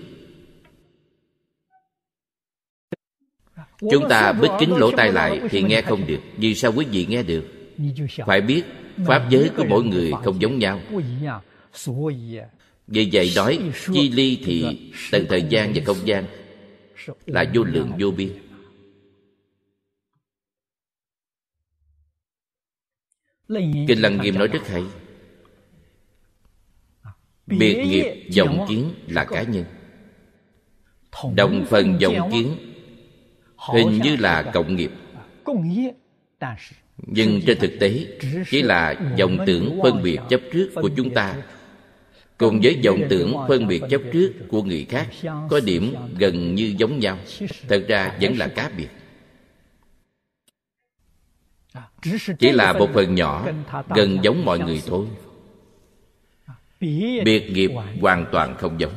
[3.90, 6.20] Chúng ta bích kính lỗ tai lại thì nghe không được.
[6.36, 7.44] Vì sao quý vị nghe được?
[8.26, 8.62] Phải biết,
[9.06, 10.80] pháp giới của mỗi người không giống nhau.
[12.86, 13.58] Vì vậy nói,
[13.92, 16.24] chi ly thì tầng thời gian và không gian
[17.26, 18.32] là vô lượng vô biên.
[23.88, 24.82] Kinh lăng nghiêm nói rất hay
[27.58, 29.64] biệt nghiệp vọng kiến là cá nhân.
[31.34, 32.56] Đồng phần vọng kiến
[33.56, 34.90] hình như là cộng nghiệp.
[36.96, 38.06] Nhưng trên thực tế
[38.50, 41.34] chỉ là vọng tưởng phân biệt chấp trước của chúng ta.
[42.40, 45.08] cùng với vọng tưởng phân biệt chấp trước của người khác
[45.50, 47.18] có điểm gần như giống nhau.
[47.68, 48.88] Thật ra vẫn là cá biệt.
[52.38, 53.46] Chỉ là một phần nhỏ
[53.88, 55.06] gần giống mọi người thôi
[56.80, 57.70] biệt nghiệp
[58.00, 58.94] hoàn toàn không giống.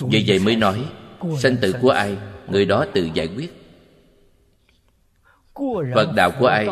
[0.00, 0.92] Vì vậy mới nói
[1.38, 3.52] sanh tử của ai người đó tự giải quyết.
[5.94, 6.66] Phật đạo của ai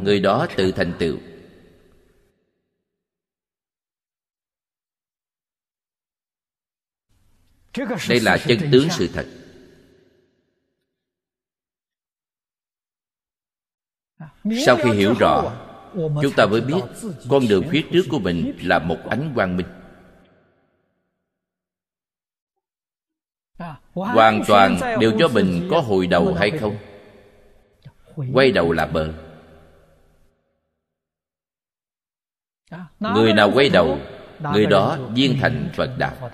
[0.00, 1.18] người đó tự thành tựu.
[8.08, 9.43] Đây là chân tướng sự thật
[14.66, 15.52] sau khi hiểu rõ
[15.94, 16.80] chúng ta mới biết
[17.28, 19.66] con đường phía trước của mình là một ánh quang minh.
[23.92, 26.76] Hoàn toàn đều cho mình có hồi đầu hay không?
[28.32, 29.12] Quay đầu là bờ.
[33.00, 33.98] Người nào quay đầu
[34.40, 36.30] người đó viên thành phật đạo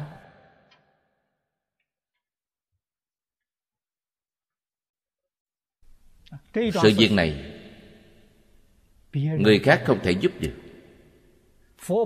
[6.54, 7.49] sự việc này
[9.12, 10.52] người khác không thể giúp được.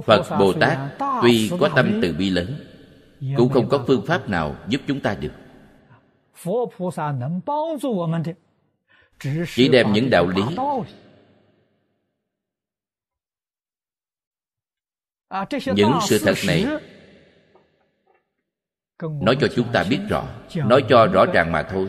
[0.07, 0.79] Phật bồ tát
[1.23, 2.65] tuy có tâm từ bi lớn,
[3.37, 5.33] cũng không có phương pháp nào giúp chúng ta được.
[9.55, 10.43] Chỉ đem những đạo lý
[15.75, 16.67] những sự thật này
[18.99, 20.25] nói cho chúng ta biết rõ.
[20.55, 21.89] Nói cho rõ ràng mà thôi.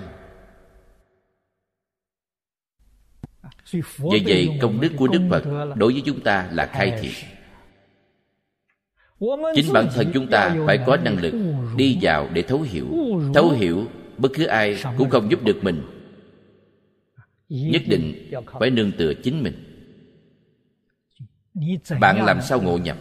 [4.12, 5.44] Vì vậy công đức của Đức Phật
[5.76, 7.12] đối với chúng ta là khai thiện.
[9.56, 11.34] Chính bản thân chúng ta phải có năng lực
[11.78, 12.88] đi vào để thấu hiểu.
[13.34, 13.86] Thấu hiểu
[14.18, 15.82] bất cứ ai cũng không giúp được mình.
[17.50, 19.54] Nhất định phải nương tựa chính mình.
[22.00, 22.98] Bạn làm sao ngộ nhập?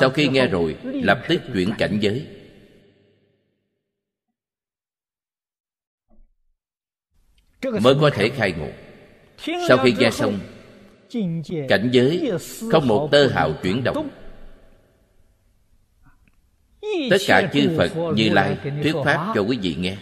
[0.00, 1.98] Sau khi nghe rồi Lập tức chuyển cảnh.
[2.00, 2.26] giới.
[7.82, 8.68] Mới có thể khai ngộ
[9.68, 10.38] sau khi nghe xong
[11.68, 12.32] cảnh giới
[12.70, 14.10] không một tơ hào chuyển động.
[17.10, 19.96] Tất cả chư phật như lai thuyết pháp cho quý vị nghe.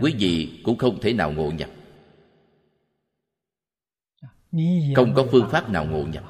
[0.00, 1.70] Quý vị cũng không thể nào ngộ nhập.
[4.96, 6.24] Không có phương pháp nào ngộ nhập.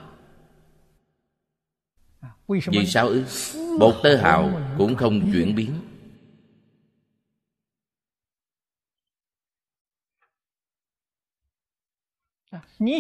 [2.48, 3.24] Vì sao ư?
[3.78, 5.70] Một tơ hào cũng không chuyển biến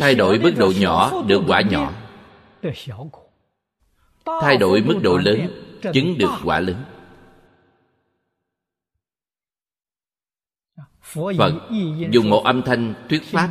[0.00, 1.92] thay đổi mức độ nhỏ được quả nhỏ.
[4.40, 5.48] Thay đổi mức độ lớn
[5.92, 6.84] chứng được quả lớn.
[11.38, 11.52] Phật,
[12.10, 13.48] dùng một âm thanh thuyết pháp,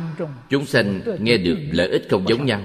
[0.48, 2.62] chúng sanh nghe được lợi ích không giống nhau.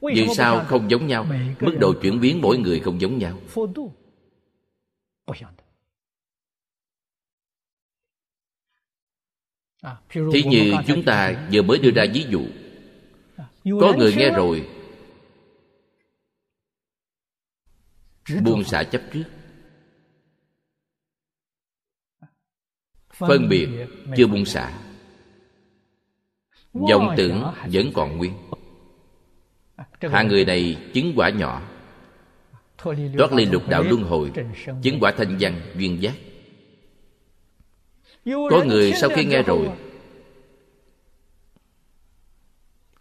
[0.00, 1.26] Vì sao không giống nhau?
[1.60, 3.38] Mức độ chuyển biến mỗi người không giống nhau.
[10.10, 12.46] Thí như chúng ta vừa mới đưa ra ví dụ.
[13.80, 14.68] Có người nghe rồi.
[18.42, 19.24] Buông xả chấp trước.
[23.10, 23.68] Phân biệt
[24.16, 24.80] chưa buông xả.
[26.72, 28.32] Vọng tưởng vẫn còn nguyên.
[30.00, 31.62] Hạ người này chứng quả nhỏ.
[32.78, 34.32] Thoát ly lục đạo luân hồi
[34.82, 36.14] chứng quả thanh văn duyên giác
[38.24, 39.70] có người sau khi nghe rồi.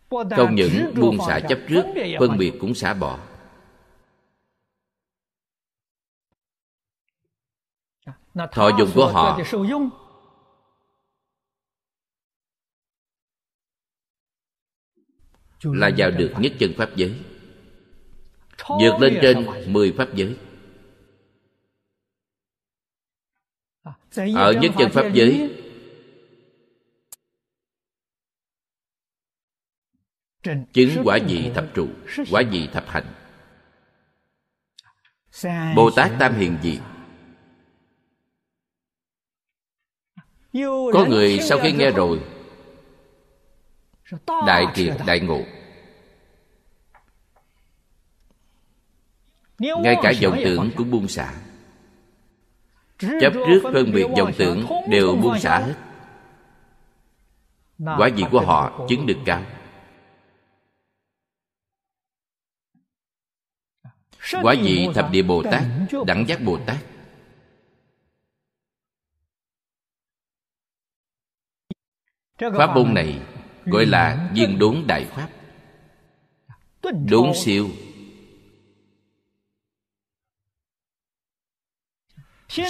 [0.10, 1.86] Không những buông xả chấp trước
[2.20, 3.20] phân biệt cũng xả bỏ.
[8.52, 9.40] Thọ dụng của họ.
[15.64, 17.20] là vào được nhất chân pháp giới.
[18.68, 20.38] Vượt lên trên mười pháp giới
[24.16, 25.60] ở nhất chân pháp giới.
[30.74, 31.88] chứng quả vị thập trụ
[32.32, 33.14] quả vị thập hạnh
[35.76, 36.80] bồ tát tam hiền diệt
[40.94, 42.24] có người sau khi nghe rồi.
[44.28, 45.42] đại triệt đại ngộ.
[49.60, 51.34] Ngay cả vọng tưởng cũng buông xả
[53.22, 55.76] chấp trước phân biệt vọng tưởng đều buông xả hết.
[57.78, 59.44] quả vị của họ chứng được cao.
[64.42, 65.64] Quả vị thập địa bồ tát
[66.08, 66.78] đẳng giác bồ tát.
[72.40, 73.22] Pháp môn này
[73.66, 75.30] gọi là viên đốn đại pháp.
[77.10, 77.70] Đốn siêu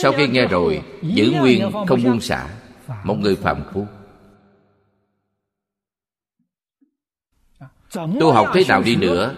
[0.02, 2.60] sau khi nghe rồi, giữ nguyên không buông xả,
[3.04, 3.88] một người phạm phu.
[8.20, 9.36] Tu học thế nào đi nữa,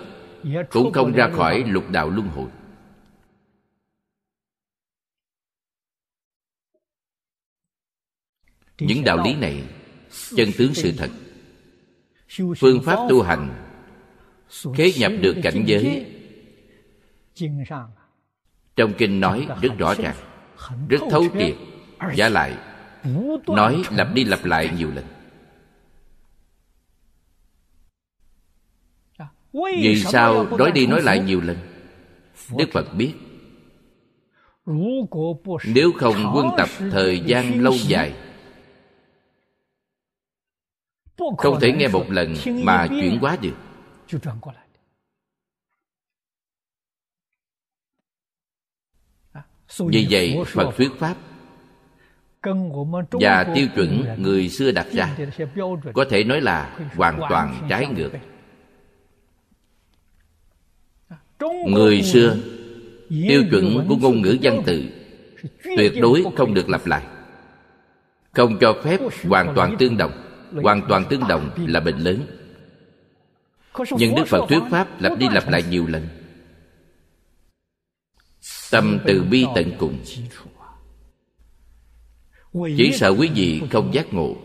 [0.69, 2.49] cũng không ra khỏi lục đạo luân hồi.
[8.79, 9.63] Những đạo lý này
[10.35, 11.09] chân tướng sự thật.
[12.57, 13.71] Phương pháp tu hành
[14.77, 16.05] khế nhập được cảnh giới.
[18.75, 20.34] Trong kinh nói rất rõ ràng
[20.89, 21.55] rất thấu triệt.
[22.15, 22.57] Giả lại
[23.47, 25.05] nói lặp đi lặp lại nhiều lần.
[29.53, 31.57] Vì sao nói đi nói lại nhiều lần?
[32.57, 33.13] Đức phật biết.
[35.65, 38.13] Nếu không quân tập thời gian lâu dài
[41.37, 43.55] không thể nghe một lần mà chuyển hóa được
[49.77, 51.15] vì vậy phật thuyết pháp
[53.11, 55.17] và tiêu chuẩn người xưa đặt ra
[55.93, 58.09] có thể nói là hoàn toàn trái ngược.
[61.67, 62.37] người xưa
[63.09, 64.83] tiêu chuẩn của ngôn ngữ văn từ
[65.77, 67.03] tuyệt đối không được lặp lại.
[68.31, 68.99] Không cho phép
[69.29, 70.11] hoàn toàn tương đồng.
[70.63, 72.19] hoàn toàn tương đồng là bệnh lớn.
[73.97, 76.07] Nhưng đức phật thuyết pháp lặp đi lặp lại nhiều lần
[78.75, 79.97] tâm từ bi tận cùng.
[82.77, 84.35] Chỉ sợ quý vị không giác ngộ,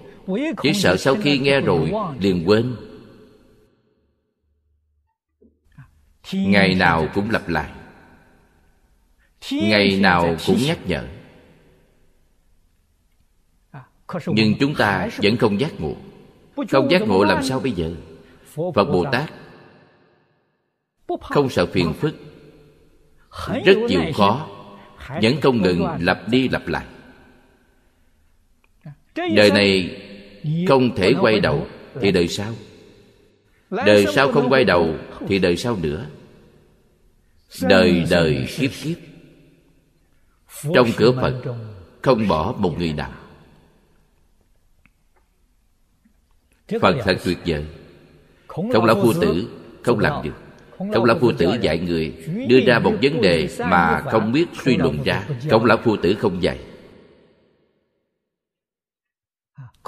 [0.63, 2.77] chỉ sợ sau khi nghe rồi liền quên.
[6.33, 7.71] Ngày nào cũng lặp lại,
[9.51, 11.05] ngày nào cũng nhắc nhở.
[14.27, 15.95] Nhưng chúng ta vẫn không giác ngộ.
[16.71, 17.95] Không giác ngộ làm sao bây giờ?
[18.75, 19.33] Phật bồ tát
[21.21, 22.30] không sợ phiền phức
[23.65, 24.49] rất chịu khó.
[25.23, 26.87] vẫn không ngừng lặp đi lặp lại.
[29.15, 30.03] Đời này
[30.69, 31.67] không thể quay đầu
[32.01, 32.53] thì đời sau.
[33.71, 34.95] Đời sau không quay đầu
[35.29, 36.07] thì đời sau nữa.
[37.63, 38.97] Đời đời kiếp kiếp
[40.75, 41.43] trong cửa phật
[42.03, 43.13] không bỏ một người nào.
[46.81, 47.67] Phật thật tuyệt vời.
[48.47, 49.49] không lão phu tử
[49.83, 50.50] không làm được
[50.93, 52.13] không lão phu tử dạy người
[52.49, 55.27] đưa ra một vấn đề mà không biết suy luận ra.
[55.51, 56.59] Không lão phu tử không dạy.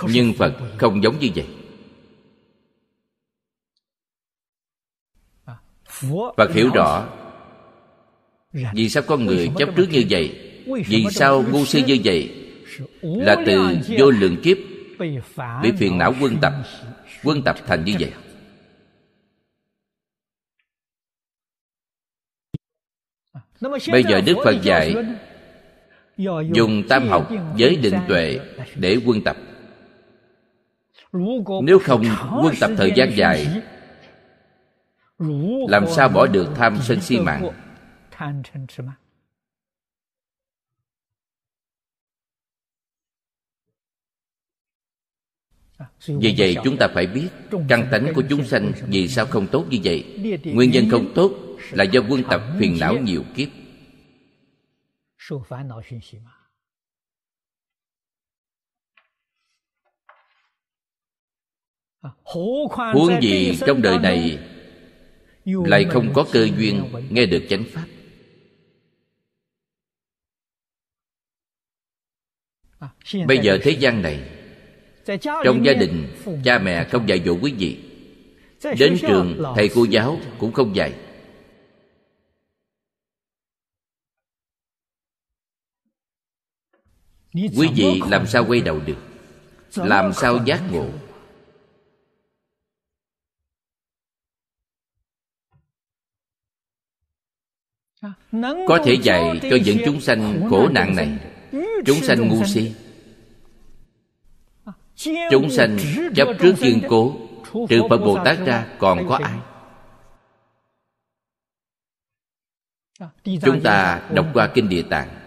[0.09, 1.47] Nhưng phật không giống như vậy.
[6.37, 7.09] Phật hiểu rõ
[8.75, 10.51] vì sao con người chấp trước như vậy
[10.87, 12.49] vì sao ngu si như vậy
[13.03, 14.57] là từ vô lượng kiếp
[15.63, 16.53] bị phiền não quân tập
[17.25, 18.11] quân tập thành như vậy
[23.93, 24.95] bây giờ đức phật dạy
[26.53, 28.41] dùng tam học với định tuệ
[28.77, 29.37] để quân tập.
[31.63, 32.05] Nếu không
[32.43, 33.47] quân tập thời gian dài
[35.69, 37.51] làm sao bỏ được tham sân si mạng?
[46.07, 47.29] vì vậy chúng ta phải biết
[47.69, 50.05] căn tánh của chúng sanh vì sao không tốt như vậy?
[50.45, 53.49] Nguyên nhân không tốt là do quân tập phiền não nhiều kiếp.
[62.95, 64.39] Huống gì trong đời này
[65.45, 67.87] lại không có cơ duyên nghe được chánh pháp?
[73.27, 74.31] Bây giờ thế gian này,
[75.45, 76.09] trong gia đình,
[76.45, 77.81] cha mẹ không dạy dỗ quý vị.
[78.79, 80.93] Đến trường thầy cô giáo cũng không dạy.
[87.33, 88.97] Quý vị làm sao quay đầu được?
[89.77, 90.89] Làm sao giác ngộ?
[98.69, 101.19] Có thể dạy cho những chúng sanh khổ nạn này.
[101.87, 102.75] Chúng sanh ngu si.
[105.31, 105.79] Chúng sanh
[106.17, 107.17] chấp trước kiên cố.
[107.69, 109.39] Trừ phật bồ tát ra còn có ai?
[113.25, 115.22] Chúng ta đọc qua kinh địa tạng.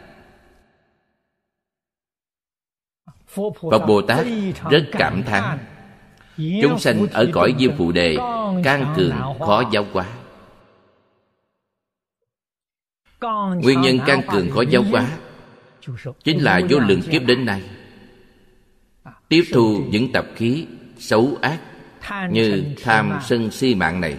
[3.72, 4.26] Phật bồ tát
[4.70, 5.58] rất cảm thán
[6.38, 8.18] chúng sanh ở cõi diêm phụ đề
[8.64, 10.06] can cường khó giáo hóa.
[13.62, 15.18] Nguyên nhân can cường khó giáo hóa
[16.24, 17.62] chính là vô lượng kiếp đến nay.
[19.30, 20.66] tiếp thu những tập khí
[20.98, 21.60] xấu ác
[22.32, 24.18] như tham sân si mạng này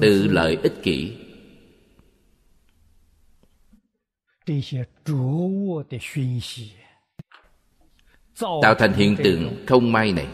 [0.00, 1.16] tự lợi ích kỷ
[8.40, 10.28] tạo thành hiện tượng không may này.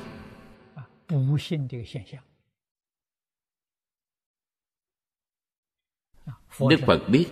[6.69, 7.27] đức phật biết.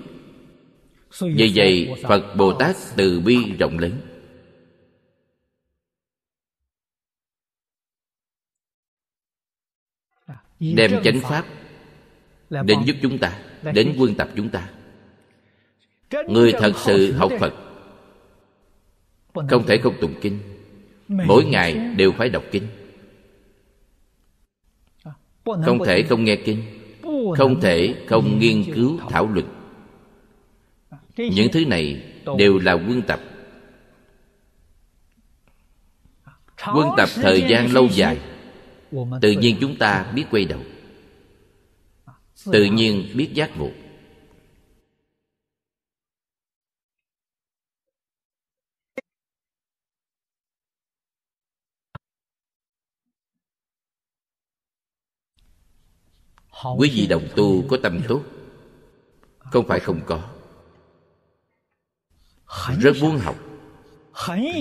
[1.21, 4.01] vì vậy phật bồ tát từ bi rộng lớn.
[10.61, 11.45] Đem chánh pháp
[12.51, 13.43] đến giúp chúng ta
[13.75, 14.71] đến quân tập chúng ta.
[16.29, 17.55] Người thật sự học phật.
[19.51, 20.58] Không thể không tụng kinh
[21.09, 22.67] mỗi ngày đều phải đọc kinh.
[25.45, 26.63] Không thể không nghe kinh.
[27.37, 29.47] Không thể không nghiên cứu thảo luận.
[31.17, 32.03] Những thứ này
[32.39, 33.21] đều là quân tập.
[36.75, 38.19] Quân tập thời gian lâu dài.
[39.21, 40.61] Tự nhiên chúng ta biết quay đầu.
[42.53, 43.71] Tự nhiên biết giác ngộ
[56.79, 58.23] quý vị đồng tu có tâm tốt,
[59.39, 60.31] không phải không có.
[62.81, 63.37] Rất muốn học,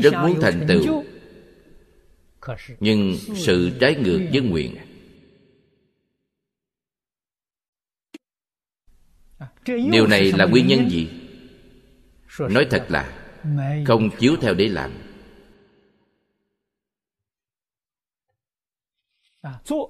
[0.04, 1.04] rất muốn thành tựu,
[2.80, 4.78] nhưng sự trái ngược với nguyện.
[9.66, 11.10] Điều này là nguyên nhân gì?
[12.40, 13.32] Nói thật là,
[13.88, 14.92] không chiếu theo để làm.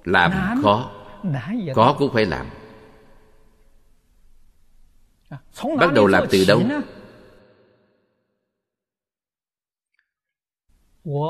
[0.04, 0.97] Làm khó
[1.74, 2.46] khó cũng phải làm.
[5.78, 6.62] Bắt đầu làm từ đâu?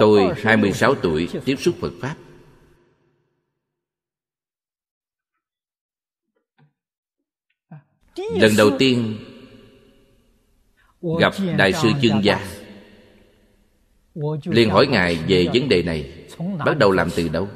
[0.00, 2.16] Tôi 26 tuổi tiếp xúc Phật Pháp.
[8.16, 9.18] Lần đầu tiên
[11.20, 12.58] gặp Đại sư Chương Gia
[14.44, 16.26] liền hỏi Ngài về vấn đề này
[16.66, 17.48] Bắt đầu làm từ đâu?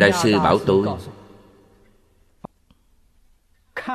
[0.00, 0.86] Đại sư bảo tôi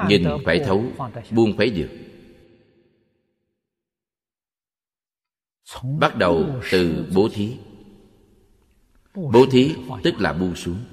[0.07, 0.83] nhìn phải thấu
[1.31, 1.89] buông phải được
[5.83, 7.57] bắt đầu từ bố thí.
[9.13, 10.83] Bố thí tức là buông xuống.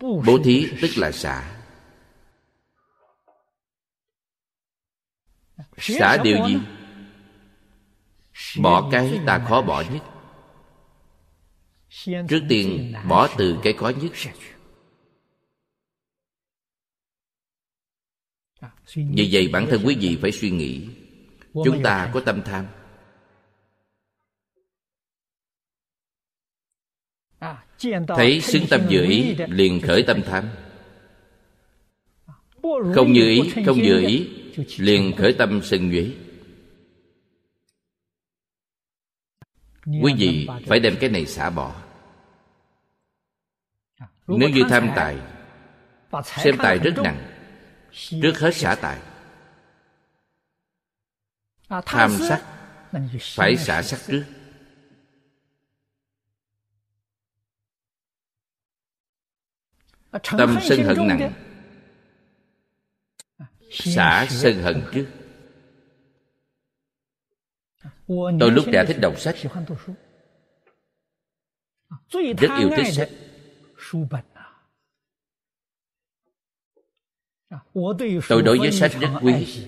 [0.00, 1.58] Bố thí tức là xả.
[5.78, 6.58] Xả điều gì?
[8.62, 10.11] Bỏ cái ta khó bỏ nhất
[12.28, 14.12] trước tiên, bỏ từ cái khó nhất.
[18.94, 20.88] Vì vậy bản thân quý vị phải suy nghĩ.
[21.52, 22.66] Chúng ta có tâm tham.
[28.08, 30.48] Thấy xứng tâm dự ý, liền khởi tâm tham.
[32.94, 34.28] Không như ý, không dự ý,
[34.78, 36.10] liền khởi tâm sân nhuế.
[40.02, 41.81] Quý vị phải đem cái này xả bỏ
[44.26, 45.18] nếu như tham tài
[46.24, 47.32] xem tài rất nặng
[47.92, 48.98] trước hết xả tài.
[51.86, 52.44] Tham sắc
[53.20, 54.24] phải xả sắc trước.
[60.38, 61.32] Tâm sân hận nặng.
[63.70, 65.06] xả sân hận trước.
[68.40, 69.36] Tôi lúc trẻ thích đọc sách
[72.38, 73.08] rất yêu thích sách
[78.28, 79.66] tôi đối với sách rất quý.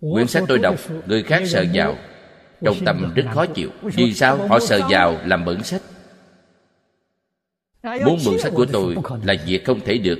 [0.00, 0.74] Quyển sách tôi đọc
[1.06, 1.98] người khác sợ vào
[2.64, 3.70] trong tâm rất khó chịu.
[3.82, 4.48] Vì sao?
[4.48, 5.82] họ sợ vào làm bẩn sách.
[7.82, 10.18] Muốn mượn sách của tôi là việc không thể được.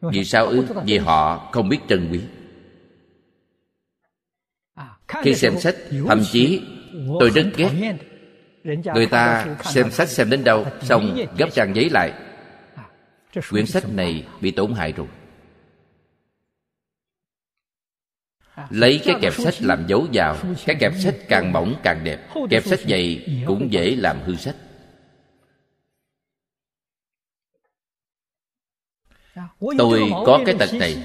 [0.00, 0.64] Vì sao ư?
[0.84, 2.20] vì họ không biết trân quý.
[5.08, 5.76] Khi xem sách
[6.06, 6.62] thậm chí
[7.20, 7.96] tôi rất ghét
[8.64, 12.12] người ta xem sách xem đến đâu xong gấp trang giấy lại.
[13.50, 15.06] Quyển sách này bị tổn hại rồi.
[18.70, 20.36] Lấy cái kẹp sách làm dấu vào.
[20.66, 22.28] Cái kẹp sách càng mỏng càng đẹp.
[22.50, 24.56] Kẹp sách dày cũng dễ làm hư sách.
[29.78, 30.96] Tôi có cái tật này.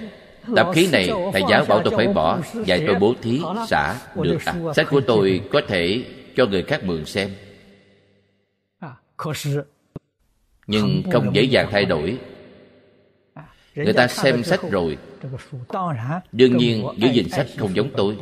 [0.55, 2.39] tập khí này thầy giáo bảo tôi phải bỏ.
[2.65, 6.83] dạy tôi bố thí xả được à sách của tôi có thể cho người khác
[6.83, 7.29] mượn xem
[10.67, 12.19] nhưng không dễ dàng thay đổi.
[13.75, 14.97] Người ta xem sách rồi.
[16.31, 18.17] đương nhiên giữ gìn sách không giống tôi.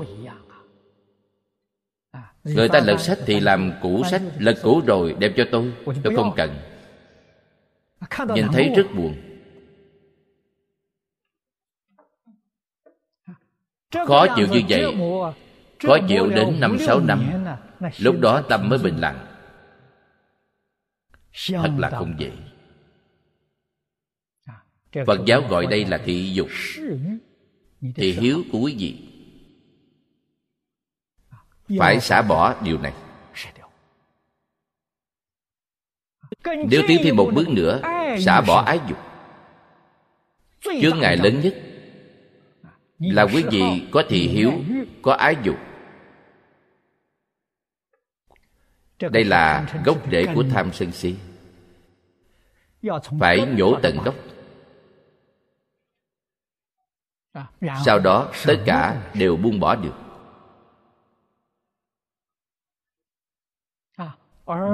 [2.43, 5.73] người ta lật sách thì làm cũ sách lật cũ rồi đem cho tôi.
[6.03, 6.55] Tôi không cần.
[8.35, 9.15] Nhìn thấy rất buồn.
[14.07, 14.95] Khó chịu như vậy.
[15.83, 17.45] khó chịu đến năm sáu năm.
[17.99, 19.32] lúc đó tâm mới bình lặng
[21.47, 22.31] thật là không dễ.
[25.07, 26.47] Phật giáo gọi đây là thị dục.
[27.95, 29.09] thị hiếu của quý vị.
[31.79, 32.93] Phải xả bỏ điều này.
[36.45, 37.81] Nếu tiến thêm một bước nữa
[38.19, 38.97] xả bỏ ái dục.
[40.81, 41.53] Chướng ngại lớn nhất
[42.99, 44.51] là quý vị có thị hiếu
[45.01, 45.55] có ái dục
[49.09, 51.15] đây là gốc rễ của tham sân si.
[53.19, 54.15] phải nhổ tận gốc.
[57.85, 59.93] sau đó tất cả đều buông bỏ được.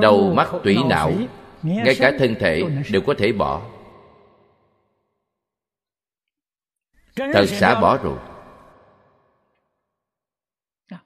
[0.01, 1.13] Đầu mắt tủy não
[1.61, 3.69] ngay cả thân thể đều có thể bỏ.
[7.15, 8.17] Thật xả bỏ rồi.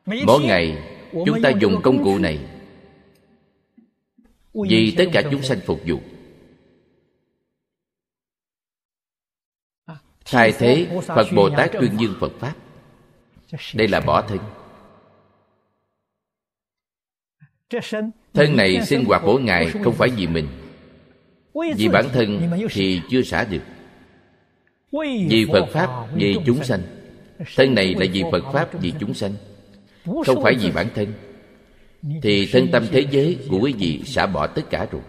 [0.05, 2.53] Mỗi ngày chúng ta dùng công cụ này
[4.54, 5.99] vì tất cả chúng sanh phục vụ.
[10.26, 12.32] Thay thế phật bồ tát tuyên dương phật.
[12.39, 12.54] Pháp.
[13.74, 14.39] Đây là bỏ thân.
[18.34, 20.47] Thân này sinh hoạt mỗi ngày không phải vì mình.
[21.78, 23.64] Vì bản thân thì chưa xả được.
[25.30, 26.82] Vì phật pháp vì chúng sanh.
[27.56, 29.34] thân này là vì phật pháp vì chúng sanh.
[30.26, 31.14] Không phải vì bản thân
[32.22, 35.01] thì thân tâm thế giới của quý vị xả bỏ tất cả rồi.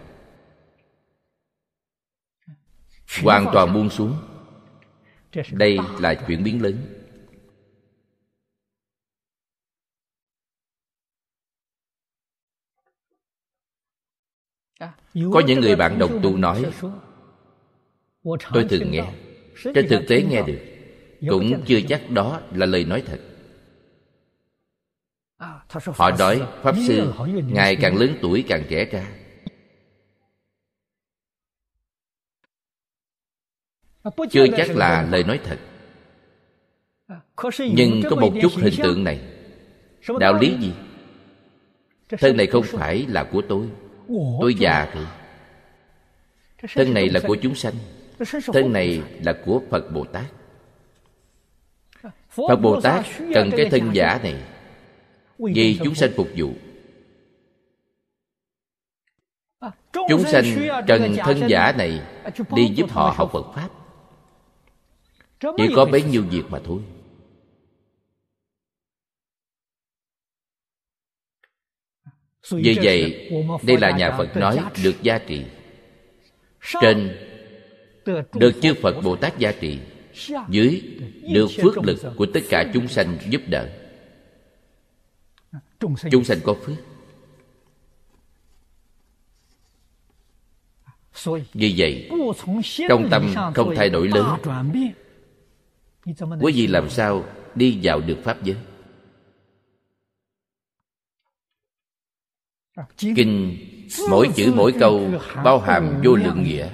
[3.23, 4.17] Hoàn toàn buông xuống.
[5.51, 6.75] Đây là chuyển biến lớn.
[15.33, 16.65] Có những người bạn đồng tu nói,
[18.23, 19.13] tôi thường nghe.
[19.63, 20.59] Trên thực tế nghe được,
[21.29, 23.19] cũng chưa chắc đó là lời nói thật
[25.95, 27.13] họ nói pháp sư
[27.47, 29.05] ngày càng lớn tuổi càng trẻ ra.
[34.31, 35.59] Chưa chắc là lời nói thật.
[37.59, 39.19] Nhưng có một chút hình tượng này.
[40.19, 40.73] Đạo lý gì?
[42.09, 43.67] Thân này không phải là của tôi.
[44.41, 45.05] Tôi già rồi.
[46.75, 47.73] Thân này là của chúng sanh.
[48.53, 50.25] Thân này là của phật bồ tát.
[52.29, 54.43] Phật bồ tát cần cái thân giả này
[55.37, 56.53] vì chúng sanh phục vụ.
[60.09, 60.43] Chúng sanh
[60.87, 62.01] cần thân giả này
[62.55, 63.69] đi giúp họ học phật pháp.
[65.57, 66.81] Chỉ có bấy nhiêu việc mà thôi.
[72.51, 73.31] Vì vậy
[73.63, 75.45] đây là nhà phật nói được gia trị
[76.81, 77.17] trên
[78.33, 79.79] được chư phật bồ tát gia trị
[80.49, 80.81] dưới
[81.33, 83.69] được phước lực của tất cả chúng sanh giúp đỡ
[86.11, 86.77] chúng sanh có phước.
[91.53, 92.09] Vì vậy
[92.89, 94.37] trong tâm không thay đổi lớn.
[96.41, 97.25] Quý vị làm sao
[97.55, 98.57] đi vào được pháp giới?
[102.97, 103.57] Kinh
[104.09, 105.11] mỗi chữ mỗi câu
[105.43, 106.69] bao hàm vô lượng nghĩa.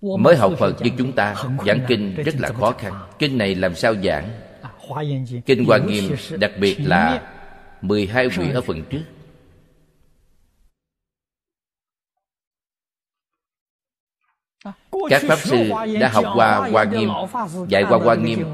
[0.00, 1.34] Mới học phật như chúng ta
[1.66, 2.92] giảng kinh rất là khó khăn.
[3.18, 4.43] Kinh này làm sao giảng
[5.46, 7.32] kinh hoa nghiêm đặc biệt là
[7.80, 9.02] 12 quyển ở phần trước.
[15.10, 15.70] các pháp sư
[16.00, 17.10] đã học qua hoa nghiêm
[17.68, 18.44] dạy qua hoa nghiêm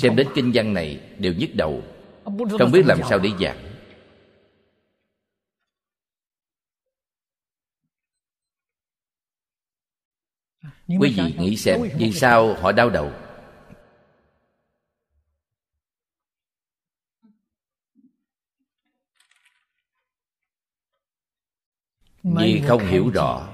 [0.00, 1.82] xem đến kinh văn này đều nhức đầu.
[2.58, 3.56] Không biết làm sao để giảng.
[11.00, 13.10] Quý vị nghĩ xem vì sao họ đau đầu
[22.34, 23.52] vì không hiểu rõ.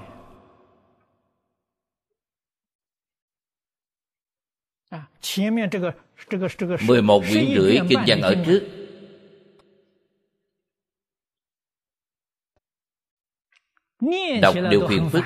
[6.87, 8.67] Mười một quyển rưỡi kinh văn ở trước.
[14.41, 15.23] Đọc đều phiền phức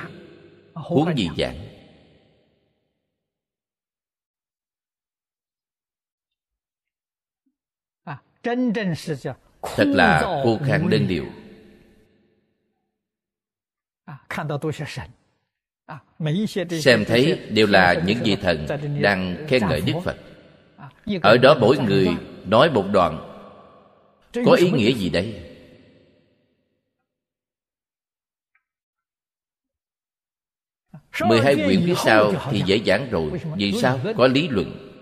[0.73, 1.67] huống gì giảng.
[9.61, 11.25] Thật là khô khan đơn điệu
[16.81, 18.67] xem thấy đều là những vị thần
[19.01, 20.17] đang khen ngợi đức phật.
[21.21, 22.07] Ở đó mỗi người
[22.45, 22.69] nói.
[22.71, 23.23] một đoạn.
[24.45, 25.43] Có ý nghĩa gì đây?
[31.27, 33.31] Mười hai quyển phía sau thì dễ dàng rồi.
[33.55, 33.99] Vì sao?
[34.17, 34.93] có lý luận.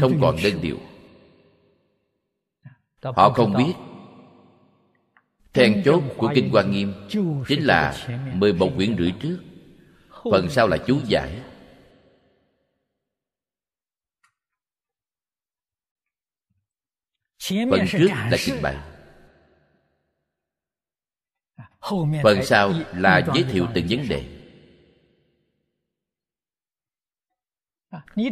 [0.00, 0.78] Không còn đơn điệu.
[3.02, 3.72] Họ không biết
[5.52, 6.92] then chốt của kinh Hoa nghiêm
[7.48, 9.38] chính là mười một quyển rưỡi trước.
[10.30, 11.40] Phần sau là chú giải.
[17.70, 18.76] Phần trước là trình bày
[22.22, 24.24] phần sau là giới thiệu từng vấn đề.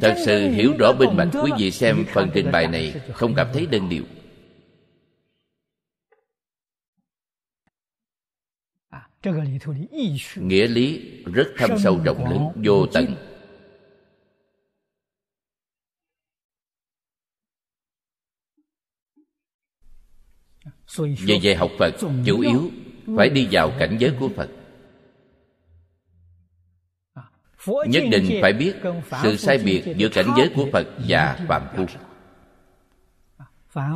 [0.00, 3.48] Thật sự hiểu rõ bên mạch quý vị xem phần trình bày này không cảm
[3.52, 4.04] thấy đơn điệu.
[10.36, 13.16] Nghĩa lý rất thâm sâu rộng lớn vô tận.
[20.98, 21.94] Vì vậy học phật
[22.26, 22.70] chủ yếu
[23.16, 24.50] phải đi vào cảnh giới của phật.
[27.88, 28.74] Nhất định phải biết
[29.22, 31.86] sự sai biệt giữa cảnh giới của phật và phạm phu.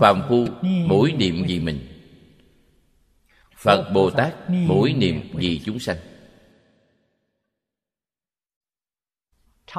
[0.01, 0.47] phạm phu
[0.87, 1.90] mỗi niệm vì mình
[3.61, 5.97] phật bồ tát mỗi niệm vì chúng sanh.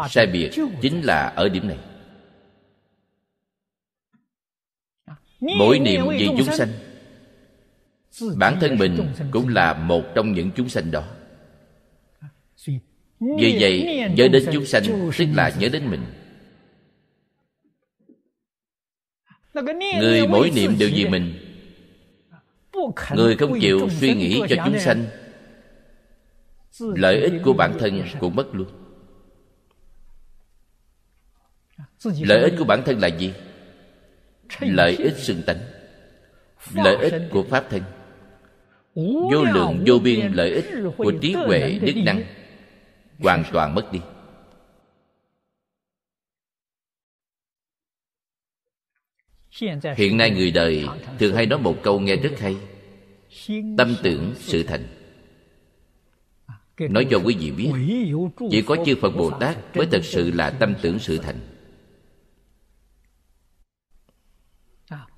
[0.09, 0.51] Sai biệt
[0.82, 1.77] chính là ở điểm này.
[5.39, 6.69] Mỗi niệm vì chúng sanh
[8.38, 11.07] bản thân mình cũng là một trong những chúng sanh đó.
[13.19, 14.84] Vì vậy nhớ đến chúng sanh
[15.17, 16.03] tức là nhớ đến mình.
[19.99, 21.51] Người mỗi niệm đều vì mình
[23.15, 25.05] người không chịu suy nghĩ cho chúng sanh
[26.79, 28.67] lợi ích của bản thân cũng mất luôn.
[32.03, 33.34] Lợi ích của bản thân là gì?
[34.59, 35.59] Lợi ích xưng tánh.
[36.73, 37.84] Lợi ích của pháp thân.
[39.32, 40.65] Vô lượng vô biên lợi ích
[40.97, 42.23] của trí huệ đức năng
[43.19, 43.99] hoàn toàn mất đi.
[49.95, 50.86] Hiện nay người đời
[51.19, 52.57] thường hay nói một câu nghe rất hay
[53.77, 54.88] tâm tưởng sự thành.
[56.79, 57.71] Nói cho quý vị biết
[58.51, 61.39] chỉ có chư phật bồ tát mới thật sự là tâm tưởng sự thành.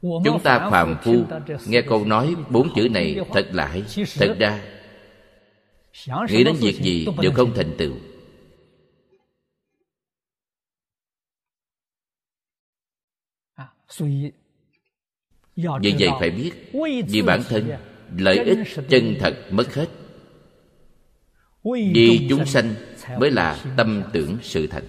[0.02, 1.24] Chúng ta phàm phu
[1.68, 3.84] nghe câu nói bốn chữ này thật lãi
[4.16, 4.62] thật ra
[6.30, 7.94] nghĩ đến việc gì đều không thành tựu.
[15.82, 16.52] Vì vậy phải biết
[17.10, 17.72] vì bản thân
[18.18, 18.58] lợi ích
[18.90, 19.90] chân thật mất hết.
[21.94, 22.76] Vì chúng sanh
[23.20, 24.84] mới là tâm tưởng sự thành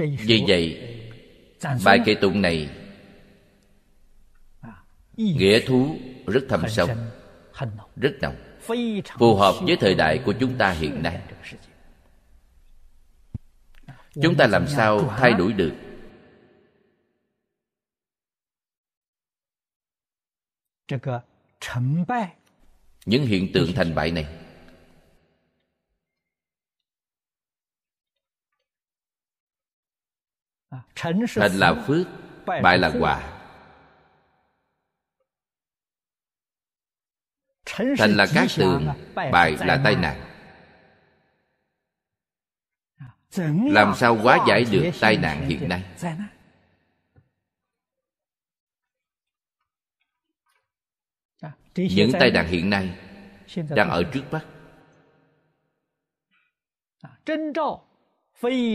[0.00, 0.96] vì vậy,
[1.84, 2.70] bài kệ tụng này
[5.16, 5.96] nghĩa thú
[6.26, 6.88] rất thâm sâu,
[7.96, 8.36] rất nồng
[9.18, 11.20] phù hợp với thời đại của chúng ta hiện nay.
[14.22, 15.72] Chúng ta làm sao thay đổi được
[23.06, 24.26] những hiện tượng thành bại này.
[30.94, 32.06] Thành là phước
[32.46, 33.36] bại là quả.
[37.98, 40.20] Thành là cát tường bại là tai nạn.
[43.72, 45.84] Làm sao hóa giải được tai nạn hiện nay
[51.74, 52.98] những tai nạn hiện nay
[53.52, 54.46] đang ở trước mắt.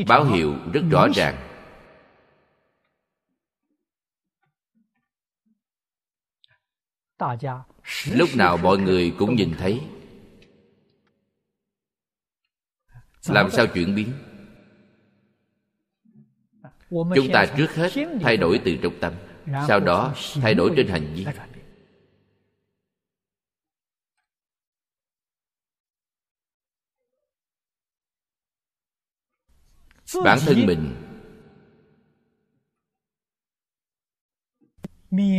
[0.08, 1.52] Báo hiệu rất rõ ràng.
[8.12, 9.82] Lúc nào mọi người cũng nhìn thấy.
[13.28, 14.12] Làm sao chuyển biến?
[16.89, 17.89] Chúng ta trước hết
[18.22, 19.14] thay đổi từ trong tâm
[19.68, 21.26] sau đó thay đổi trên hành vi
[30.24, 30.95] bản thân mình.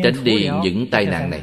[0.03, 1.43] Tránh đi những tai nạn này.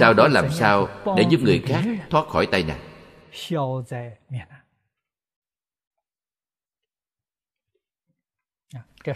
[0.00, 2.80] Sau đó làm sao để giúp người khác thoát khỏi tai nạn?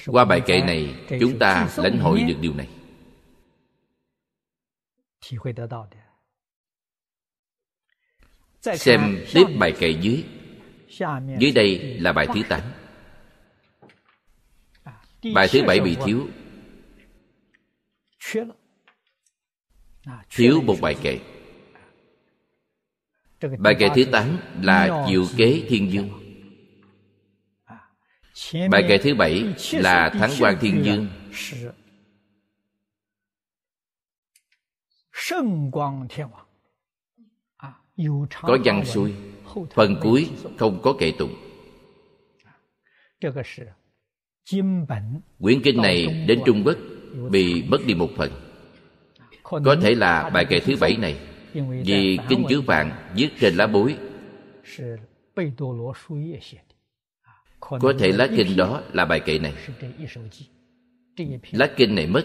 [0.06, 2.68] Qua bài kệ này chúng ta lãnh hội được điều này.
[8.60, 10.24] Xem tiếp bài kệ dưới
[11.38, 12.60] dưới đây là bài thứ tám.
[15.34, 16.28] bài thứ bảy bị thiếu.
[20.30, 21.18] thiếu một bài kệ.
[23.58, 26.10] bài kệ thứ tám là diệu kế thiên dương.
[28.70, 31.08] bài kệ thứ bảy là thắng quan thiên dương
[38.42, 39.14] có văn xuôi,
[39.74, 41.34] phần cuối không có kệ tụng.
[45.40, 46.76] Quyển kinh này đến trung quốc
[47.30, 48.32] bị mất đi một phần.
[49.42, 51.18] Có thể là bài kệ thứ bảy này,
[51.84, 53.96] vì kinh chứa vàng viết trên lá bối.
[57.60, 59.54] Có thể lá kinh đó là bài kệ này.
[61.52, 62.24] Lá kinh này mất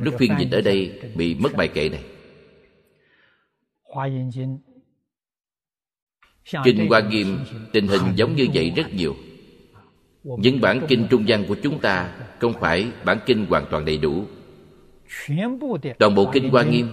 [0.00, 2.04] lúc phiên dịch ở đây bị mất bài kệ này.
[6.64, 7.38] Kinh hoa nghiêm
[7.72, 9.16] tình hình giống như vậy rất nhiều.
[10.22, 13.98] Những bản kinh trung văn của chúng ta không phải bản kinh hoàn toàn đầy
[13.98, 14.24] đủ.
[15.98, 16.88] Toàn bộ kinh hoa nghiêm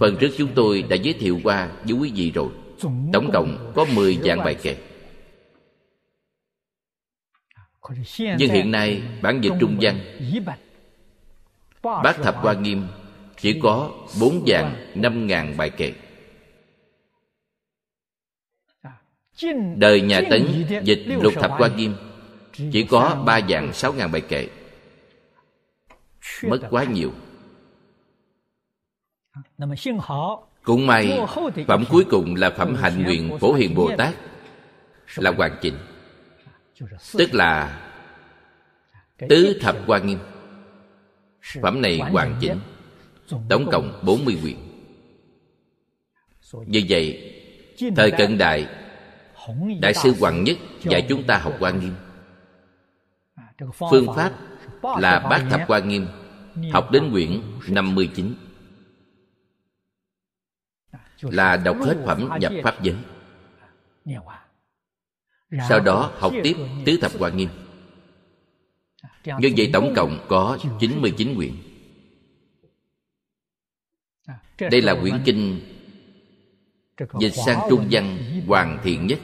[0.00, 2.48] phần trước chúng tôi đã giới thiệu qua với quý vị rồi.
[3.12, 4.76] Tổng cộng có 10 dạng bài kệ.
[8.16, 10.00] Nhưng hiện nay bản dịch trung văn
[11.82, 12.86] bát thập hoa nghiêm
[13.36, 15.92] chỉ có bốn dạng năm ngàn bài kệ.
[19.76, 21.94] Đời nhà tấn dịch lục thập hoa nghiêm
[22.72, 24.48] chỉ có ba dạng sáu ngàn bài kệ.
[26.42, 27.12] Mất quá nhiều.
[30.62, 31.20] Cũng may
[31.68, 34.14] phẩm cuối cùng là phẩm hạnh nguyện phổ hiền bồ tát
[35.16, 35.74] là hoàn chỉnh
[37.12, 37.80] tức là
[39.28, 40.18] tứ thập hoa nghiêm
[41.62, 42.58] phẩm này hoàn chỉnh.
[43.48, 44.56] tổng cộng 40 quyển
[46.66, 47.32] như vậy
[47.96, 48.68] thời cận đại
[49.80, 51.94] đại sư hoàng nhất dạy chúng ta học quan nghiêm.
[53.90, 54.32] Phương pháp
[54.98, 56.06] là bát thập quan nghiêm
[56.72, 58.34] học đến quyển 59
[61.20, 62.96] là đọc hết phẩm nhập pháp giới.
[65.68, 67.48] sau đó học tiếp tứ thập quan nghiêm
[69.24, 71.52] như vậy tổng cộng có 99 quyển.
[74.58, 75.60] Đây là quyển kinh
[77.20, 79.18] dịch sang trung văn hoàn thiện nhất.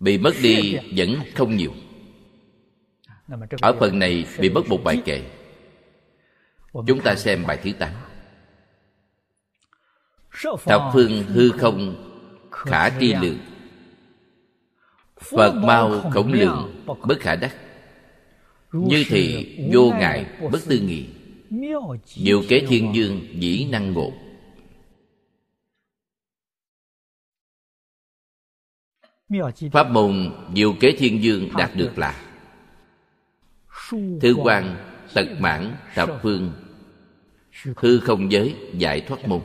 [0.00, 1.74] Bị mất đi vẫn không nhiều.
[3.60, 5.22] Ở phần này bị mất một bài kệ.
[6.86, 7.92] Chúng ta xem bài thứ tám.
[10.64, 12.10] Thập phương hư không
[12.50, 13.38] khả tri lượng
[15.30, 17.56] phật mau khổng lượng bất khả đắc.
[18.72, 21.06] Như thị vô ngại bất tư nghị
[22.06, 24.12] diệu kế thiên dương dĩ năng ngộ.
[29.72, 32.20] Pháp môn diệu kế thiên dương đạt được là
[34.20, 34.76] thư quan,
[35.14, 36.52] tật mãn, thập phương,
[37.76, 39.40] hư không giới, giải thoát môn.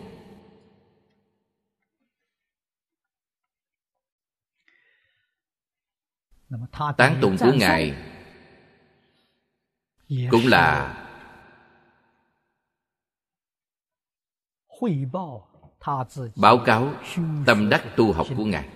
[6.97, 7.95] Tán tụng của ngài
[10.31, 10.95] cũng là
[16.35, 16.93] báo cáo
[17.45, 18.69] tâm đắc tu học của ngài.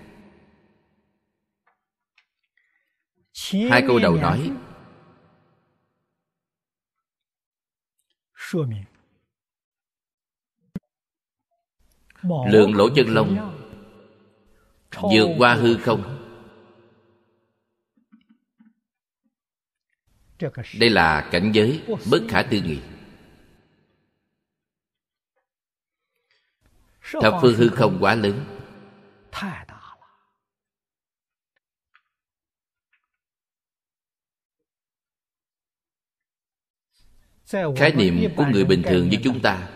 [3.69, 4.51] Hai câu đầu nói.
[12.51, 13.59] Lượng lỗ chân lông
[14.91, 16.22] vượt qua hư không
[20.79, 22.79] đây là cảnh giới bất khả tư nghị.
[27.21, 28.45] Thập phương hư không quá lớn.
[37.75, 39.69] Khái niệm của người bình thường như chúng ta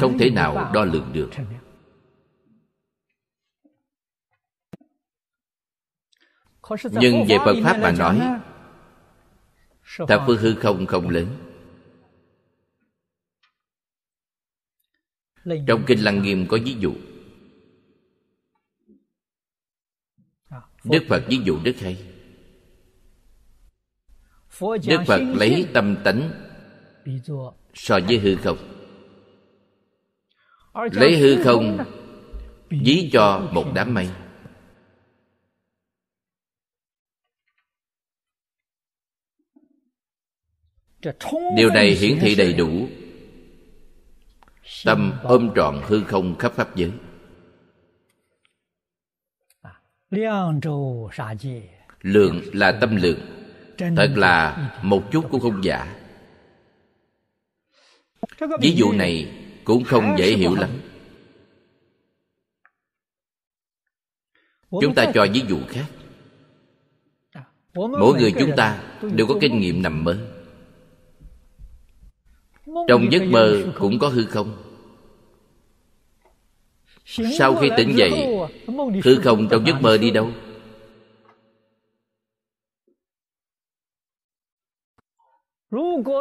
[0.00, 1.30] không thể nào đo lường được.
[6.92, 8.40] Nhưng về phật pháp mà nói
[10.08, 11.26] thập phương hư không không lớn.
[15.66, 16.94] Trong kinh lăng nghiêm có ví dụ.
[20.84, 22.10] Đức phật ví dụ rất hay.
[24.60, 26.30] Đức phật lấy tâm tánh
[27.74, 28.58] so với hư không.
[30.92, 31.78] Lấy hư không
[32.70, 34.08] ví cho một đám mây
[41.56, 42.88] điều này hiển thị đầy đủ.
[44.84, 46.90] Tâm ôm trọn hư không khắp pháp giới.
[52.00, 53.20] Lượng là tâm lượng,
[53.78, 55.96] thật là một chút cũng không giả.
[58.60, 59.32] Ví dụ này
[59.64, 60.70] cũng không dễ hiểu lắm.
[64.70, 65.86] Chúng ta cho ví dụ khác.
[67.74, 68.82] Mỗi người chúng ta
[69.14, 70.33] đều có kinh nghiệm nằm mơ
[72.88, 74.56] trong giấc mơ cũng có hư không?
[77.38, 78.10] Sau khi tỉnh dậy
[79.04, 80.30] hư không trong giấc mơ đi đâu?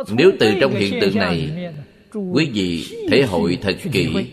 [0.10, 1.70] Nếu từ trong hiện tượng này
[2.34, 4.28] quý vị thể hội thật kỹ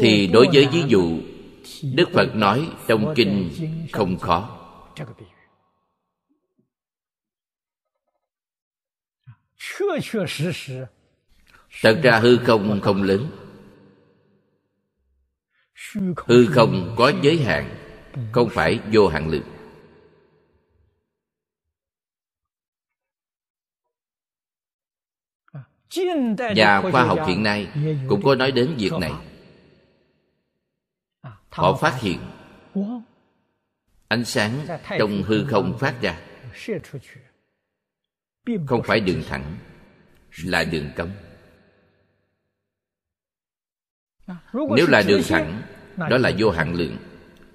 [0.00, 1.18] thì đối với ví dụ
[1.94, 3.50] đức phật nói trong kinh
[3.92, 4.56] không khó
[11.82, 13.30] thật ra hư không không lớn.
[16.26, 17.76] hư không có giới hạn
[18.32, 19.42] không phải vô hạn lượng.
[26.56, 27.68] Và khoa học hiện nay
[28.08, 29.12] cũng có nói đến việc này.
[31.50, 32.18] họ phát hiện
[34.08, 34.66] ánh sáng
[34.98, 36.20] trong hư không phát ra
[38.66, 39.56] không phải đường thẳng
[40.44, 41.10] là đường cong
[44.76, 45.62] nếu là đường thẳng
[45.96, 46.96] đó là vô hạn lượng.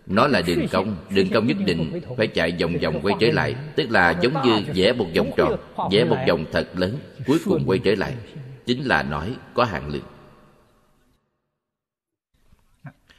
[0.05, 3.55] Nó là đường cong đường cong nhất định phải chạy vòng vòng quay trở lại.
[3.75, 5.59] Tức là giống như vẽ một vòng tròn
[5.91, 8.13] vẽ một vòng thật lớn cuối cùng quay trở lại.
[8.65, 10.03] Chính là nói có hạn lượng.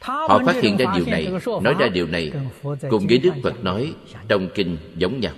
[0.01, 1.29] Họ phát hiện ra điều này
[1.63, 2.33] nói ra điều này
[2.91, 3.95] cùng với đức phật nói
[4.29, 5.33] trong kinh giống nhau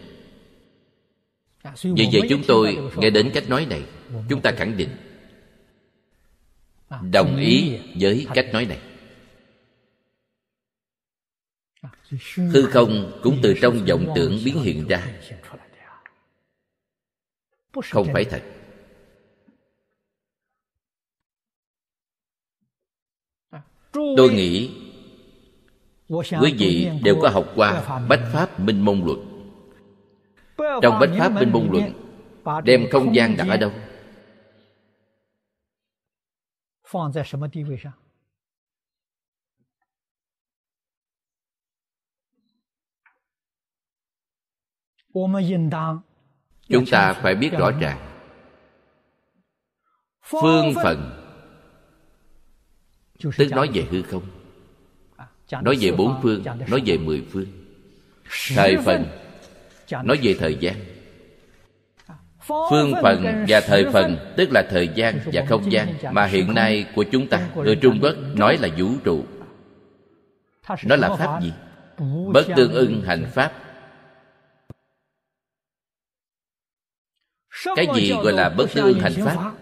[1.83, 3.83] vì vậy chúng tôi nghe đến cách nói này
[4.29, 4.89] Chúng ta khẳng định
[7.11, 8.81] Đồng ý với cách nói này.
[12.37, 15.07] Hư không cũng từ trong vọng tưởng biến hiện ra.
[17.91, 18.43] Không phải thật.
[23.93, 24.71] Tôi nghĩ
[26.09, 29.28] Quý vị đều có học qua Bách Pháp Minh Môn Luật
[30.59, 31.93] trong bách pháp bên môn luận
[32.65, 33.73] đem không gian đặt ở đâu?
[46.69, 48.05] Chúng ta phải biết rõ ràng.
[50.23, 51.25] Phương phần
[53.37, 54.23] tức nói về hư không?
[55.63, 57.47] Nói về bốn phương nói về mười phương.
[58.55, 59.28] Thời phần
[59.93, 60.75] nói về thời gian.
[62.71, 66.87] Phương phần và thời phần tức là thời gian và không gian, mà hiện nay
[66.95, 69.25] của chúng ta, người trung quốc nói là vũ trụ.
[70.85, 71.53] Nó là pháp gì?
[72.33, 73.53] Bất tương ưng hành pháp.
[77.77, 79.53] Cái gì gọi là bất tương ưng hành pháp?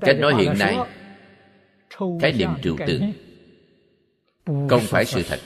[0.00, 0.78] Cách nói hiện nay,
[2.20, 3.12] cái niệm trừu tượng
[4.68, 5.40] không phải sự thật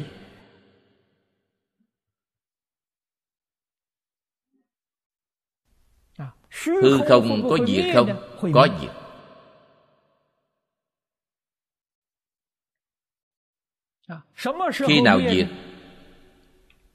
[6.64, 8.08] hư không có diệt không?
[8.54, 8.90] có diệt.
[14.72, 15.48] Khi nào diệt?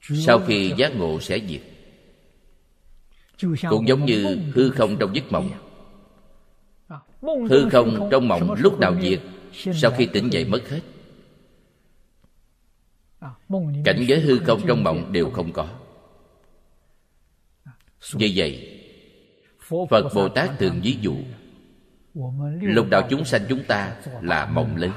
[0.00, 1.62] sau khi giác ngộ sẽ diệt.
[3.70, 5.50] Cũng giống như hư không trong giấc mộng.
[7.50, 9.20] hư không trong mộng lúc nào diệt?
[9.52, 10.80] Sau khi tỉnh dậy mất hết?
[13.84, 15.68] Cảnh giới hư không trong mộng đều không có.
[18.14, 18.81] như vậy
[19.90, 21.14] phật bồ tát thường ví dụ,
[22.60, 24.92] lục đạo chúng sanh chúng ta là mộng lớn.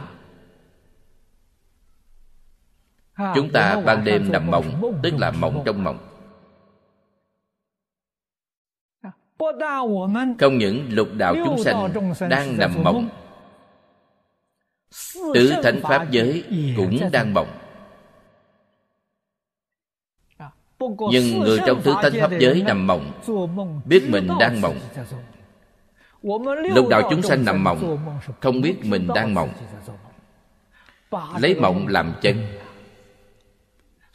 [3.36, 5.98] Chúng ta ban đêm nằm mộng, tức là mộng trong mộng.
[10.40, 11.94] Không những lục đạo chúng sanh
[12.30, 13.10] đang nằm mộng,
[15.34, 16.44] tứ thánh pháp giới
[16.78, 17.48] cũng đang mộng.
[20.80, 23.12] Nhưng người trong tứ tánh pháp giới nằm mộng,
[23.86, 24.80] biết mình đang mộng.
[26.76, 27.98] Lục đạo chúng sanh nằm mộng,
[28.42, 29.50] không biết mình đang mộng.
[31.40, 32.48] Lấy mộng làm chân.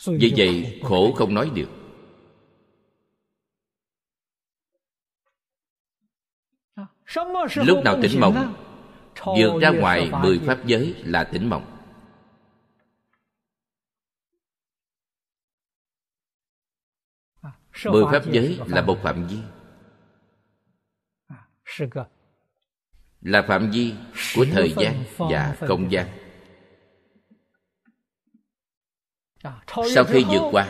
[0.07, 1.69] Vì vậy, khổ không nói được.
[7.55, 8.55] Lúc nào tỉnh mộng,
[9.25, 11.80] vượt ra ngoài mười pháp giới là tỉnh mộng.
[17.85, 19.39] Mười pháp giới là một phạm vi.
[23.21, 23.95] là phạm vi
[24.35, 26.07] của thời gian và không gian.
[29.95, 30.67] sau khi vượt qua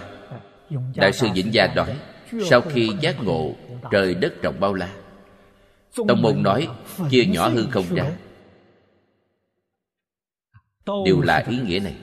[0.96, 2.00] đại sư vĩnh gia nói
[2.50, 3.54] sau khi giác ngộ
[3.90, 4.96] trời đất rộng bao la
[6.08, 6.68] tông môn nói
[7.10, 8.16] chia nhỏ hư không ra.
[11.04, 11.96] đều là ý nghĩa này.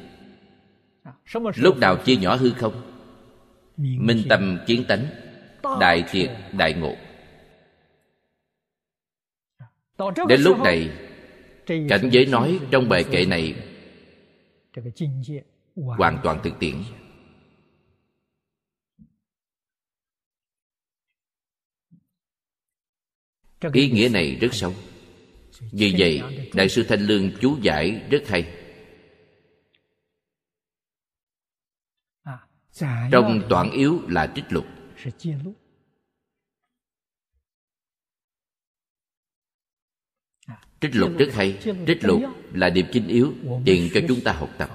[1.56, 2.97] lúc nào chia nhỏ hư không
[3.78, 5.08] minh tâm kiến tánh
[5.80, 6.96] đại triệt đại ngộ.
[10.28, 10.90] Đến lúc này
[11.68, 13.56] cảnh giới nói trong bài kệ này
[15.76, 16.76] hoàn toàn thực tiễn.
[23.74, 24.74] Ý nghĩa này rất sâu
[25.72, 26.22] vì vậy
[26.54, 28.57] đại sư thanh lương chú giải rất hay
[33.12, 34.66] trong toàn yếu là trích lục.
[40.46, 41.60] À, trích lục rất hay.
[41.88, 42.22] trích lục
[42.54, 43.34] là điểm chinh yếu
[43.66, 44.70] truyền cho chúng ta học tập.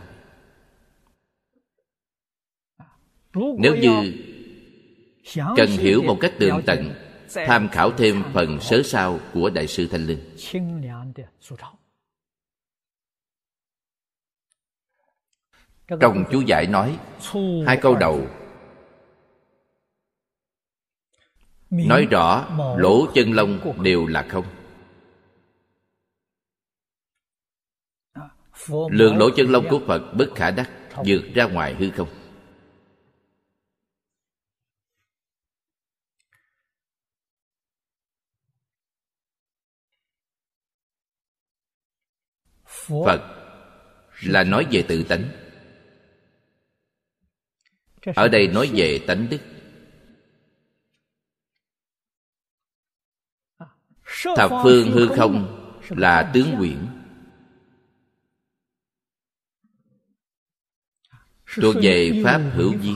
[3.34, 4.12] Nếu như
[5.56, 6.94] cần hiểu một cách tường tận
[7.34, 10.18] tham khảo thêm phần sớ sao của đại sư thanh linh.
[16.00, 16.98] Trong chú giải nói
[17.66, 18.26] hai câu đầu.
[21.70, 24.44] Nói rõ lỗ chân lông đều là không.
[28.90, 30.70] Lượng lỗ chân lông của phật bất khả đắc
[31.06, 32.08] vượt ra ngoài hư không.
[43.04, 43.20] Phật
[44.22, 45.41] là nói về tự tánh
[48.16, 49.40] ở đây nói về tánh đức.
[54.36, 55.58] Thập phương hư không
[55.88, 56.78] là tướng quyển
[61.54, 62.94] thuộc về pháp hữu vi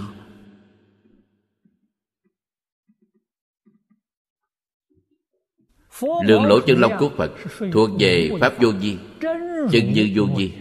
[6.01, 7.33] lượng lỗ chân lông của phật
[7.73, 8.99] thuộc về pháp vô vi
[9.73, 10.53] chân như vô vi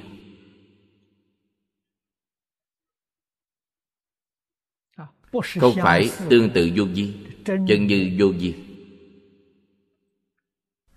[5.59, 7.13] không phải tương tự vô vi,
[7.45, 8.53] chân như vô vi.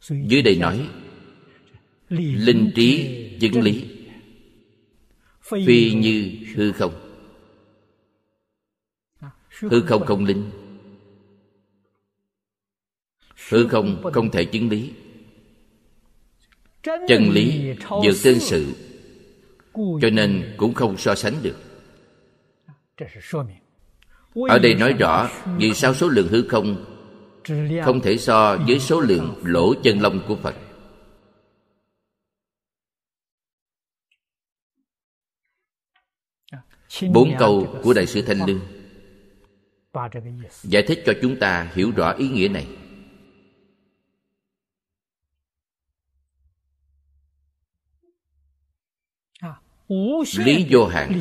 [0.08, 0.88] Dưới đây nói,
[2.08, 3.84] linh trí chứng lý,
[5.42, 6.92] phi như hư không.
[9.60, 10.50] Hư không không linh,
[13.48, 14.92] hư không không thể chứng lý.
[16.82, 18.74] Chân lý vượt tương sự,
[19.74, 21.56] cho nên cũng không so sánh được
[24.34, 26.84] ở đây nói rõ, vì sao số lượng hư không?
[27.84, 30.54] Không thể so với số lượng lỗ chân lông của phật.
[37.12, 38.60] Bốn câu của đại sư thanh lương.
[40.62, 42.66] Giải thích cho chúng ta hiểu rõ ý nghĩa này.
[50.36, 51.12] Lý vô hạn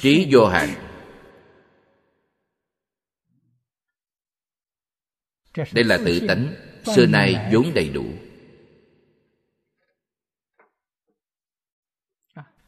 [0.00, 0.74] trí vô hạn
[5.72, 6.54] đây là tự tánh
[6.96, 8.04] xưa nay vốn đầy đủ.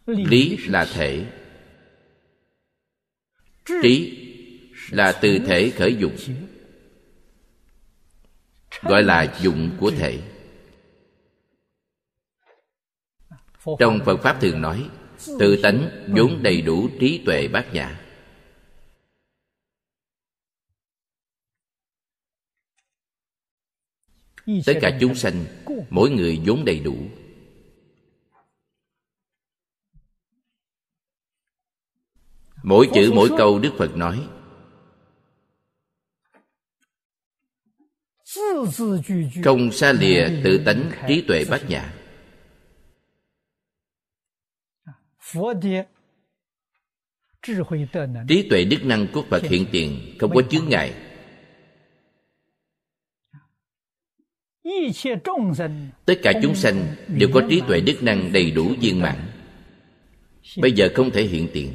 [0.07, 1.27] Lý là thể.
[3.83, 4.23] Trí
[4.91, 6.17] là từ thể khởi dụng.
[8.83, 10.23] Gọi là dụng của thể.
[13.79, 14.91] Trong phật pháp thường nói
[15.39, 18.03] tự tánh vốn đầy đủ trí tuệ bát nhã.
[24.67, 25.45] Tất cả chúng sanh,
[25.91, 26.97] mỗi người vốn đầy đủ.
[32.63, 34.29] Mỗi chữ, mỗi câu đức phật nói.
[39.45, 41.96] Không xa lìa tự tánh trí tuệ bát nhã.
[48.29, 50.95] Trí tuệ đức năng của phật hiện tiền không có chướng ngại.
[56.05, 59.17] Tất cả chúng sanh đều có trí tuệ đức năng đầy đủ viên mãn.
[60.57, 61.73] Bây giờ không thể hiện tiền.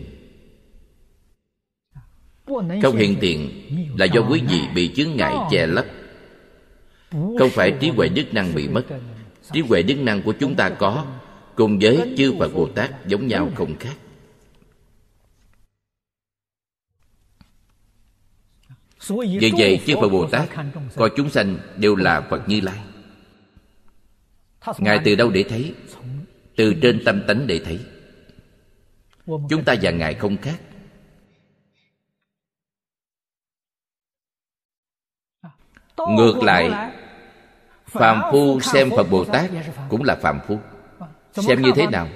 [2.81, 3.49] Không hiện tiền
[3.97, 5.85] là do quý vị bị chướng ngại che lấp.
[7.11, 8.85] Không phải trí huệ đức năng bị mất.
[9.53, 11.20] trí huệ đức năng của chúng ta có
[11.55, 13.95] cùng với chư phật bồ tát giống nhau không khác.
[19.39, 20.49] Vì vậy chư phật bồ tát
[20.95, 22.79] coi chúng sanh đều là phật như lai.
[24.77, 25.75] Ngài từ đâu để thấy?
[26.55, 27.79] Từ trên tâm tánh để thấy.
[29.25, 30.61] Chúng ta và ngài không khác.
[35.97, 36.91] Ngược lại
[37.85, 39.51] phàm phu xem phật bồ tát
[39.89, 40.59] cũng là phàm phu
[41.33, 42.07] xem như thế nào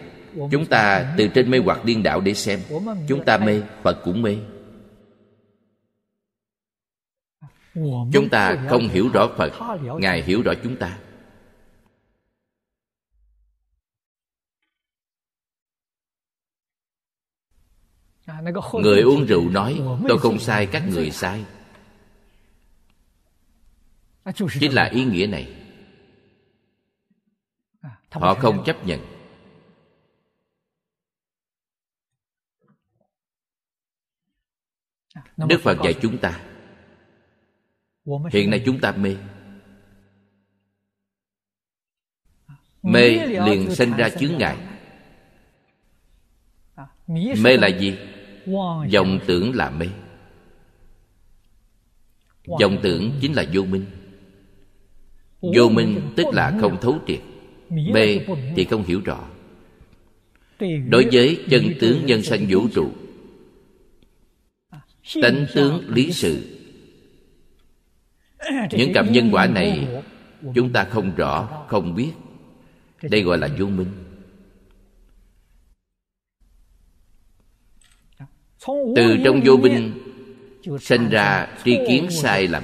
[0.51, 2.59] chúng ta từ trên mê hoặc điên đạo để xem.
[3.07, 4.37] Chúng ta mê phật cũng mê.
[8.13, 9.53] Chúng ta không hiểu rõ phật
[9.99, 10.99] ngài hiểu rõ chúng ta.
[18.73, 21.45] Người uống rượu nói tôi không sai các người sai.
[24.59, 25.64] Chính là ý nghĩa này
[28.15, 28.99] họ không chấp nhận.
[35.37, 36.41] Đức phật dạy chúng ta.
[38.31, 39.15] Hiện nay chúng ta mê.
[42.83, 44.57] Mê liền sinh ra chướng ngại.
[47.41, 47.97] mê là gì?
[48.93, 49.87] vọng tưởng là mê.
[52.61, 53.85] Vọng tưởng chính là vô minh.
[55.41, 57.19] Vô minh tức là không thấu triệt
[57.69, 58.19] mê
[58.55, 59.27] thì không hiểu rõ.
[60.89, 62.91] Đối với chân tướng nhân sanh vũ trụ,
[65.21, 66.59] tánh tướng lý sự,
[68.71, 69.87] những cặp nhân quả này
[70.55, 72.11] chúng ta không rõ, không biết.
[73.01, 73.87] Đây gọi là vô minh.
[78.95, 79.93] Từ trong vô minh,
[80.81, 82.63] sinh ra tri kiến sai lầm.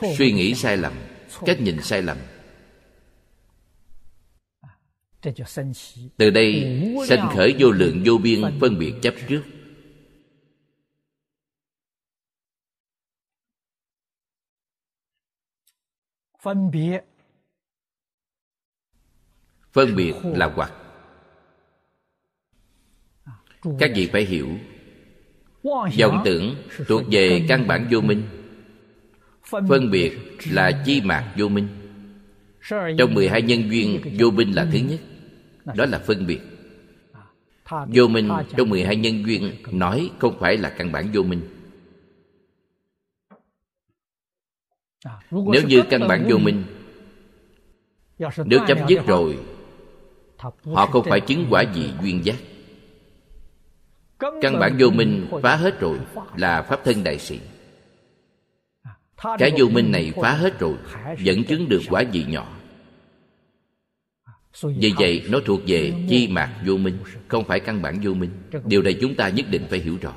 [0.00, 0.92] Suy nghĩ sai lầm
[1.46, 2.18] cách nhìn sai lầm.
[6.16, 9.42] Từ đây sanh khởi vô lượng vô biên phân biệt chấp trước.
[16.42, 17.00] Phân biệt.
[19.72, 20.72] Phân biệt là hoặc.
[23.78, 24.48] Các vị phải hiểu.
[25.98, 26.56] Vọng tưởng
[26.86, 28.37] thuộc về căn bản vô minh
[29.48, 30.18] phân biệt
[30.50, 31.68] là chi mạc vô minh.
[32.98, 35.00] Trong 12 nhân duyên vô minh là thứ nhất.
[35.76, 36.40] Đó là phân biệt.
[37.70, 41.40] Vô minh trong 12 nhân duyên nói không phải là căn bản vô minh.
[45.30, 46.64] Nếu như căn bản vô minh
[48.44, 49.38] nếu chấm dứt rồi
[50.64, 52.36] họ không phải chứng quả gì duyên giác.
[54.18, 55.98] Căn bản vô minh phá hết rồi
[56.36, 57.40] là pháp thân đại sĩ
[59.38, 60.74] cái vô minh này phá hết rồi
[61.24, 62.58] vẫn chứng được quả gì nhỏ.
[64.62, 68.30] Vì vậy nó thuộc về chi mạc vô minh không phải căn bản vô minh.
[68.64, 70.14] Điều này chúng ta nhất định phải hiểu rõ.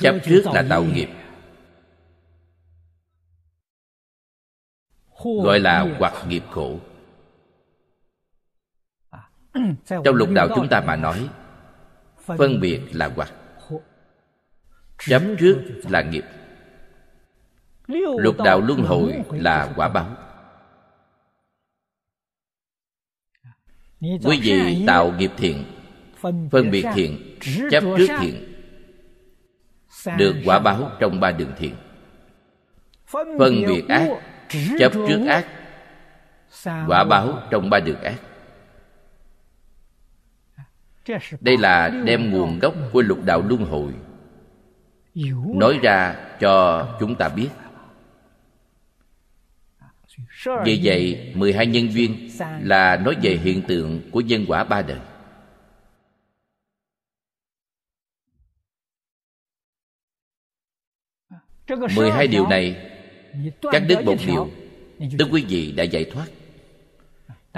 [0.00, 1.08] Chấp trước là tạo nghiệp.
[5.44, 6.80] Gọi là hoặc nghiệp khổ.
[10.04, 11.28] Trong lục đạo chúng ta mà nói
[12.26, 13.30] phân biệt là hoặc
[14.98, 16.24] chấp trước là nghiệp.
[18.18, 20.16] Lục đạo luân hồi là quả báo.
[24.00, 25.64] Quý vị tạo nghiệp thiện
[26.50, 27.38] phân biệt thiện
[27.70, 28.52] chấp trước thiện.
[30.18, 31.74] Được quả báo trong ba đường thiện.
[33.38, 34.08] Phân biệt ác
[34.78, 35.46] chấp trước ác.
[36.88, 38.20] Quả báo trong ba đường ác
[41.40, 43.92] đây là đem nguồn gốc của lục đạo luân hồi.
[45.54, 47.48] Nói ra cho chúng ta biết.
[50.64, 52.30] Vì vậy 12 nhân duyên
[52.62, 54.98] là nói về hiện tượng của nhân quả ba đời.
[61.96, 62.90] Mười hai điều này
[63.62, 64.50] cắt đứt một điều
[65.18, 66.26] tức quý vị đã giải thoát.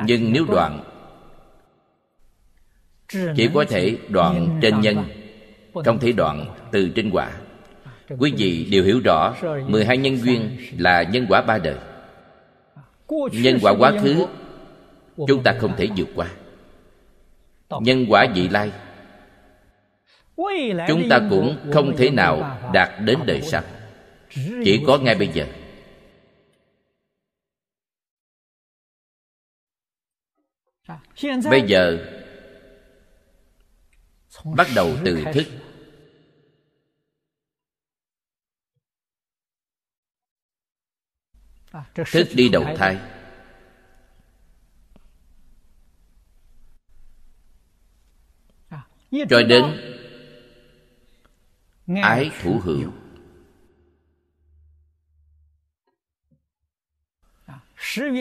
[0.06, 0.97] Nhưng nếu đoạn
[3.08, 5.04] chỉ có thể đoạn trên nhân
[5.84, 7.30] không thể đoạn từ trên quả.
[8.18, 9.34] Quý vị đều hiểu rõ
[9.66, 11.76] mười hai nhân duyên là nhân quả ba đời.
[13.32, 14.26] Nhân quả quá khứ
[15.26, 16.30] chúng ta không thể vượt qua.
[17.80, 18.72] nhân quả vị lai
[20.88, 23.62] chúng ta cũng không thể nào đạt đến đời sau.
[24.64, 25.46] Chỉ có ngay bây giờ.
[31.50, 31.98] Bây giờ
[34.44, 35.44] bắt đầu từ thức.
[42.12, 42.98] Thức đi đầu thai.
[49.10, 49.64] Cho đến
[52.02, 52.92] ái thủ hữu.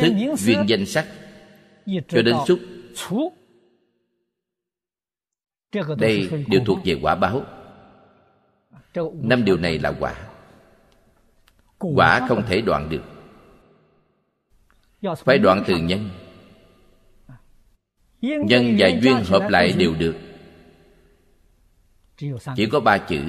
[0.02, 1.08] thức duyên danh sắc
[2.08, 2.60] cho đến xúc
[5.98, 7.46] đây đều thuộc về quả báo.
[9.14, 10.16] Năm điều này là quả.
[11.78, 13.04] Quả không thể đoạn được.
[15.16, 16.10] Phải đoạn từ nhân.
[18.22, 20.16] Nhân và duyên hợp lại đều được.
[22.56, 23.22] Chỉ có ba chữ.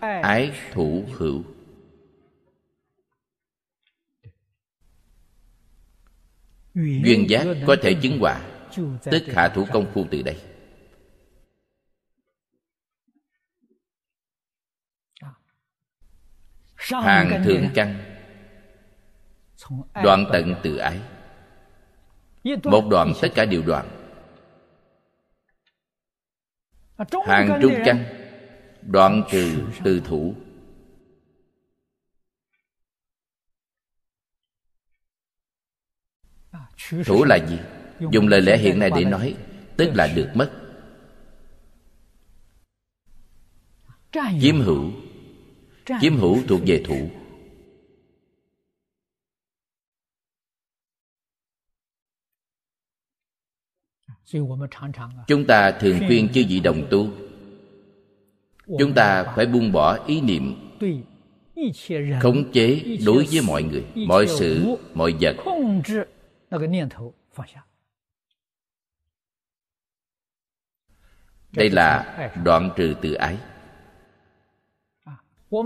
[0.00, 1.42] Ái thủ hữu.
[6.74, 8.40] Duyên giác có thể chứng quả.
[9.04, 10.36] tức hạ thủ công phu từ đây
[16.92, 18.04] hàng thượng căn
[20.02, 21.00] đoạn tận từ ái
[22.64, 23.88] một đoạn tất cả đều đoạn.
[27.26, 28.04] Hàng trung căn
[28.82, 30.34] đoạn trừ từ thủ.
[37.06, 37.58] Thủ là gì?
[38.10, 39.36] Dùng lời lẽ hiện nay để nói
[39.76, 40.50] tức là được mất.
[44.40, 44.90] Chiếm hữu
[46.00, 47.10] chiếm hữu thuộc về thủ.
[55.26, 57.08] Chúng ta thường khuyên chư vị đồng tu.
[58.78, 60.54] Chúng ta phải buông bỏ ý niệm
[62.20, 65.36] khống chế đối với mọi người mọi sự mọi vật.
[71.52, 73.38] đây là đoạn trừ tự ái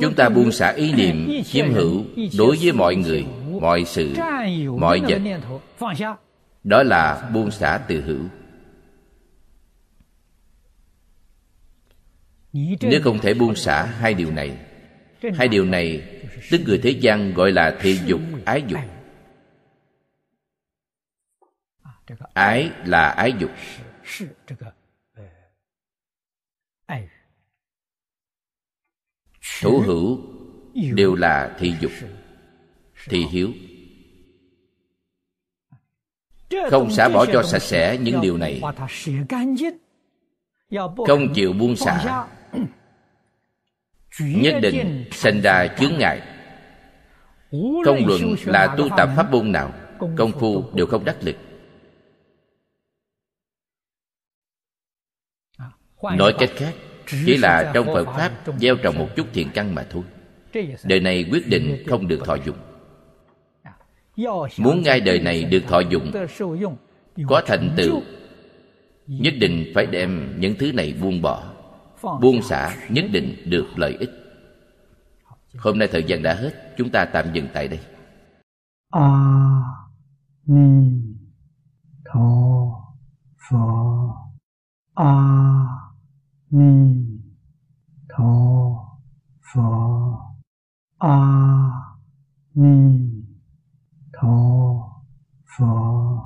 [0.00, 2.04] chúng ta buông xả ý niệm, chiếm hữu
[2.38, 3.26] đối với mọi người,
[3.60, 4.14] mọi sự,
[4.78, 5.20] mọi vật.
[6.64, 8.24] Đó là buông xả từ hữu.
[12.80, 14.58] Nếu không thể buông xả hai điều này,
[15.34, 16.02] hai điều này
[16.50, 18.80] tức người thế gian gọi là thị dục, ái dục.
[22.32, 23.50] Ái là ái dục
[29.62, 30.18] thủ hữu
[30.94, 31.92] đều là thị dục,
[33.08, 33.52] thị hiếu.
[36.70, 38.62] Không xả bỏ cho sạch sẽ những điều này.
[41.06, 42.26] Không chịu buông xả.
[44.20, 46.20] Nhất định sinh ra chướng ngại.
[47.84, 49.72] Không luận là tu tập pháp môn nào,
[50.16, 51.36] công phu đều không đắc lực.
[56.02, 56.74] Nói cách khác
[57.08, 60.02] chỉ là trong phật pháp gieo trồng một chút thiện căn mà thôi.
[60.84, 62.56] Đời này quyết định không được thọ dụng.
[64.58, 66.12] Muốn ngay đời này được thọ dụng
[67.28, 68.02] có thành tựu
[69.06, 71.52] nhất định phải đem những thứ này buông bỏ
[72.20, 74.10] buông xả nhất định được lợi ích.
[75.56, 77.80] Hôm nay thời gian đã hết chúng ta tạm dừng tại đây.
[78.90, 79.10] A
[80.46, 80.90] ni
[82.04, 82.20] tho
[83.50, 84.14] pho
[84.94, 85.77] a
[86.50, 87.20] 弥
[88.08, 88.98] 陀
[89.42, 90.18] 佛
[90.96, 91.98] 阿
[92.54, 93.26] 弥
[94.10, 95.04] 陀
[95.44, 96.08] 佛。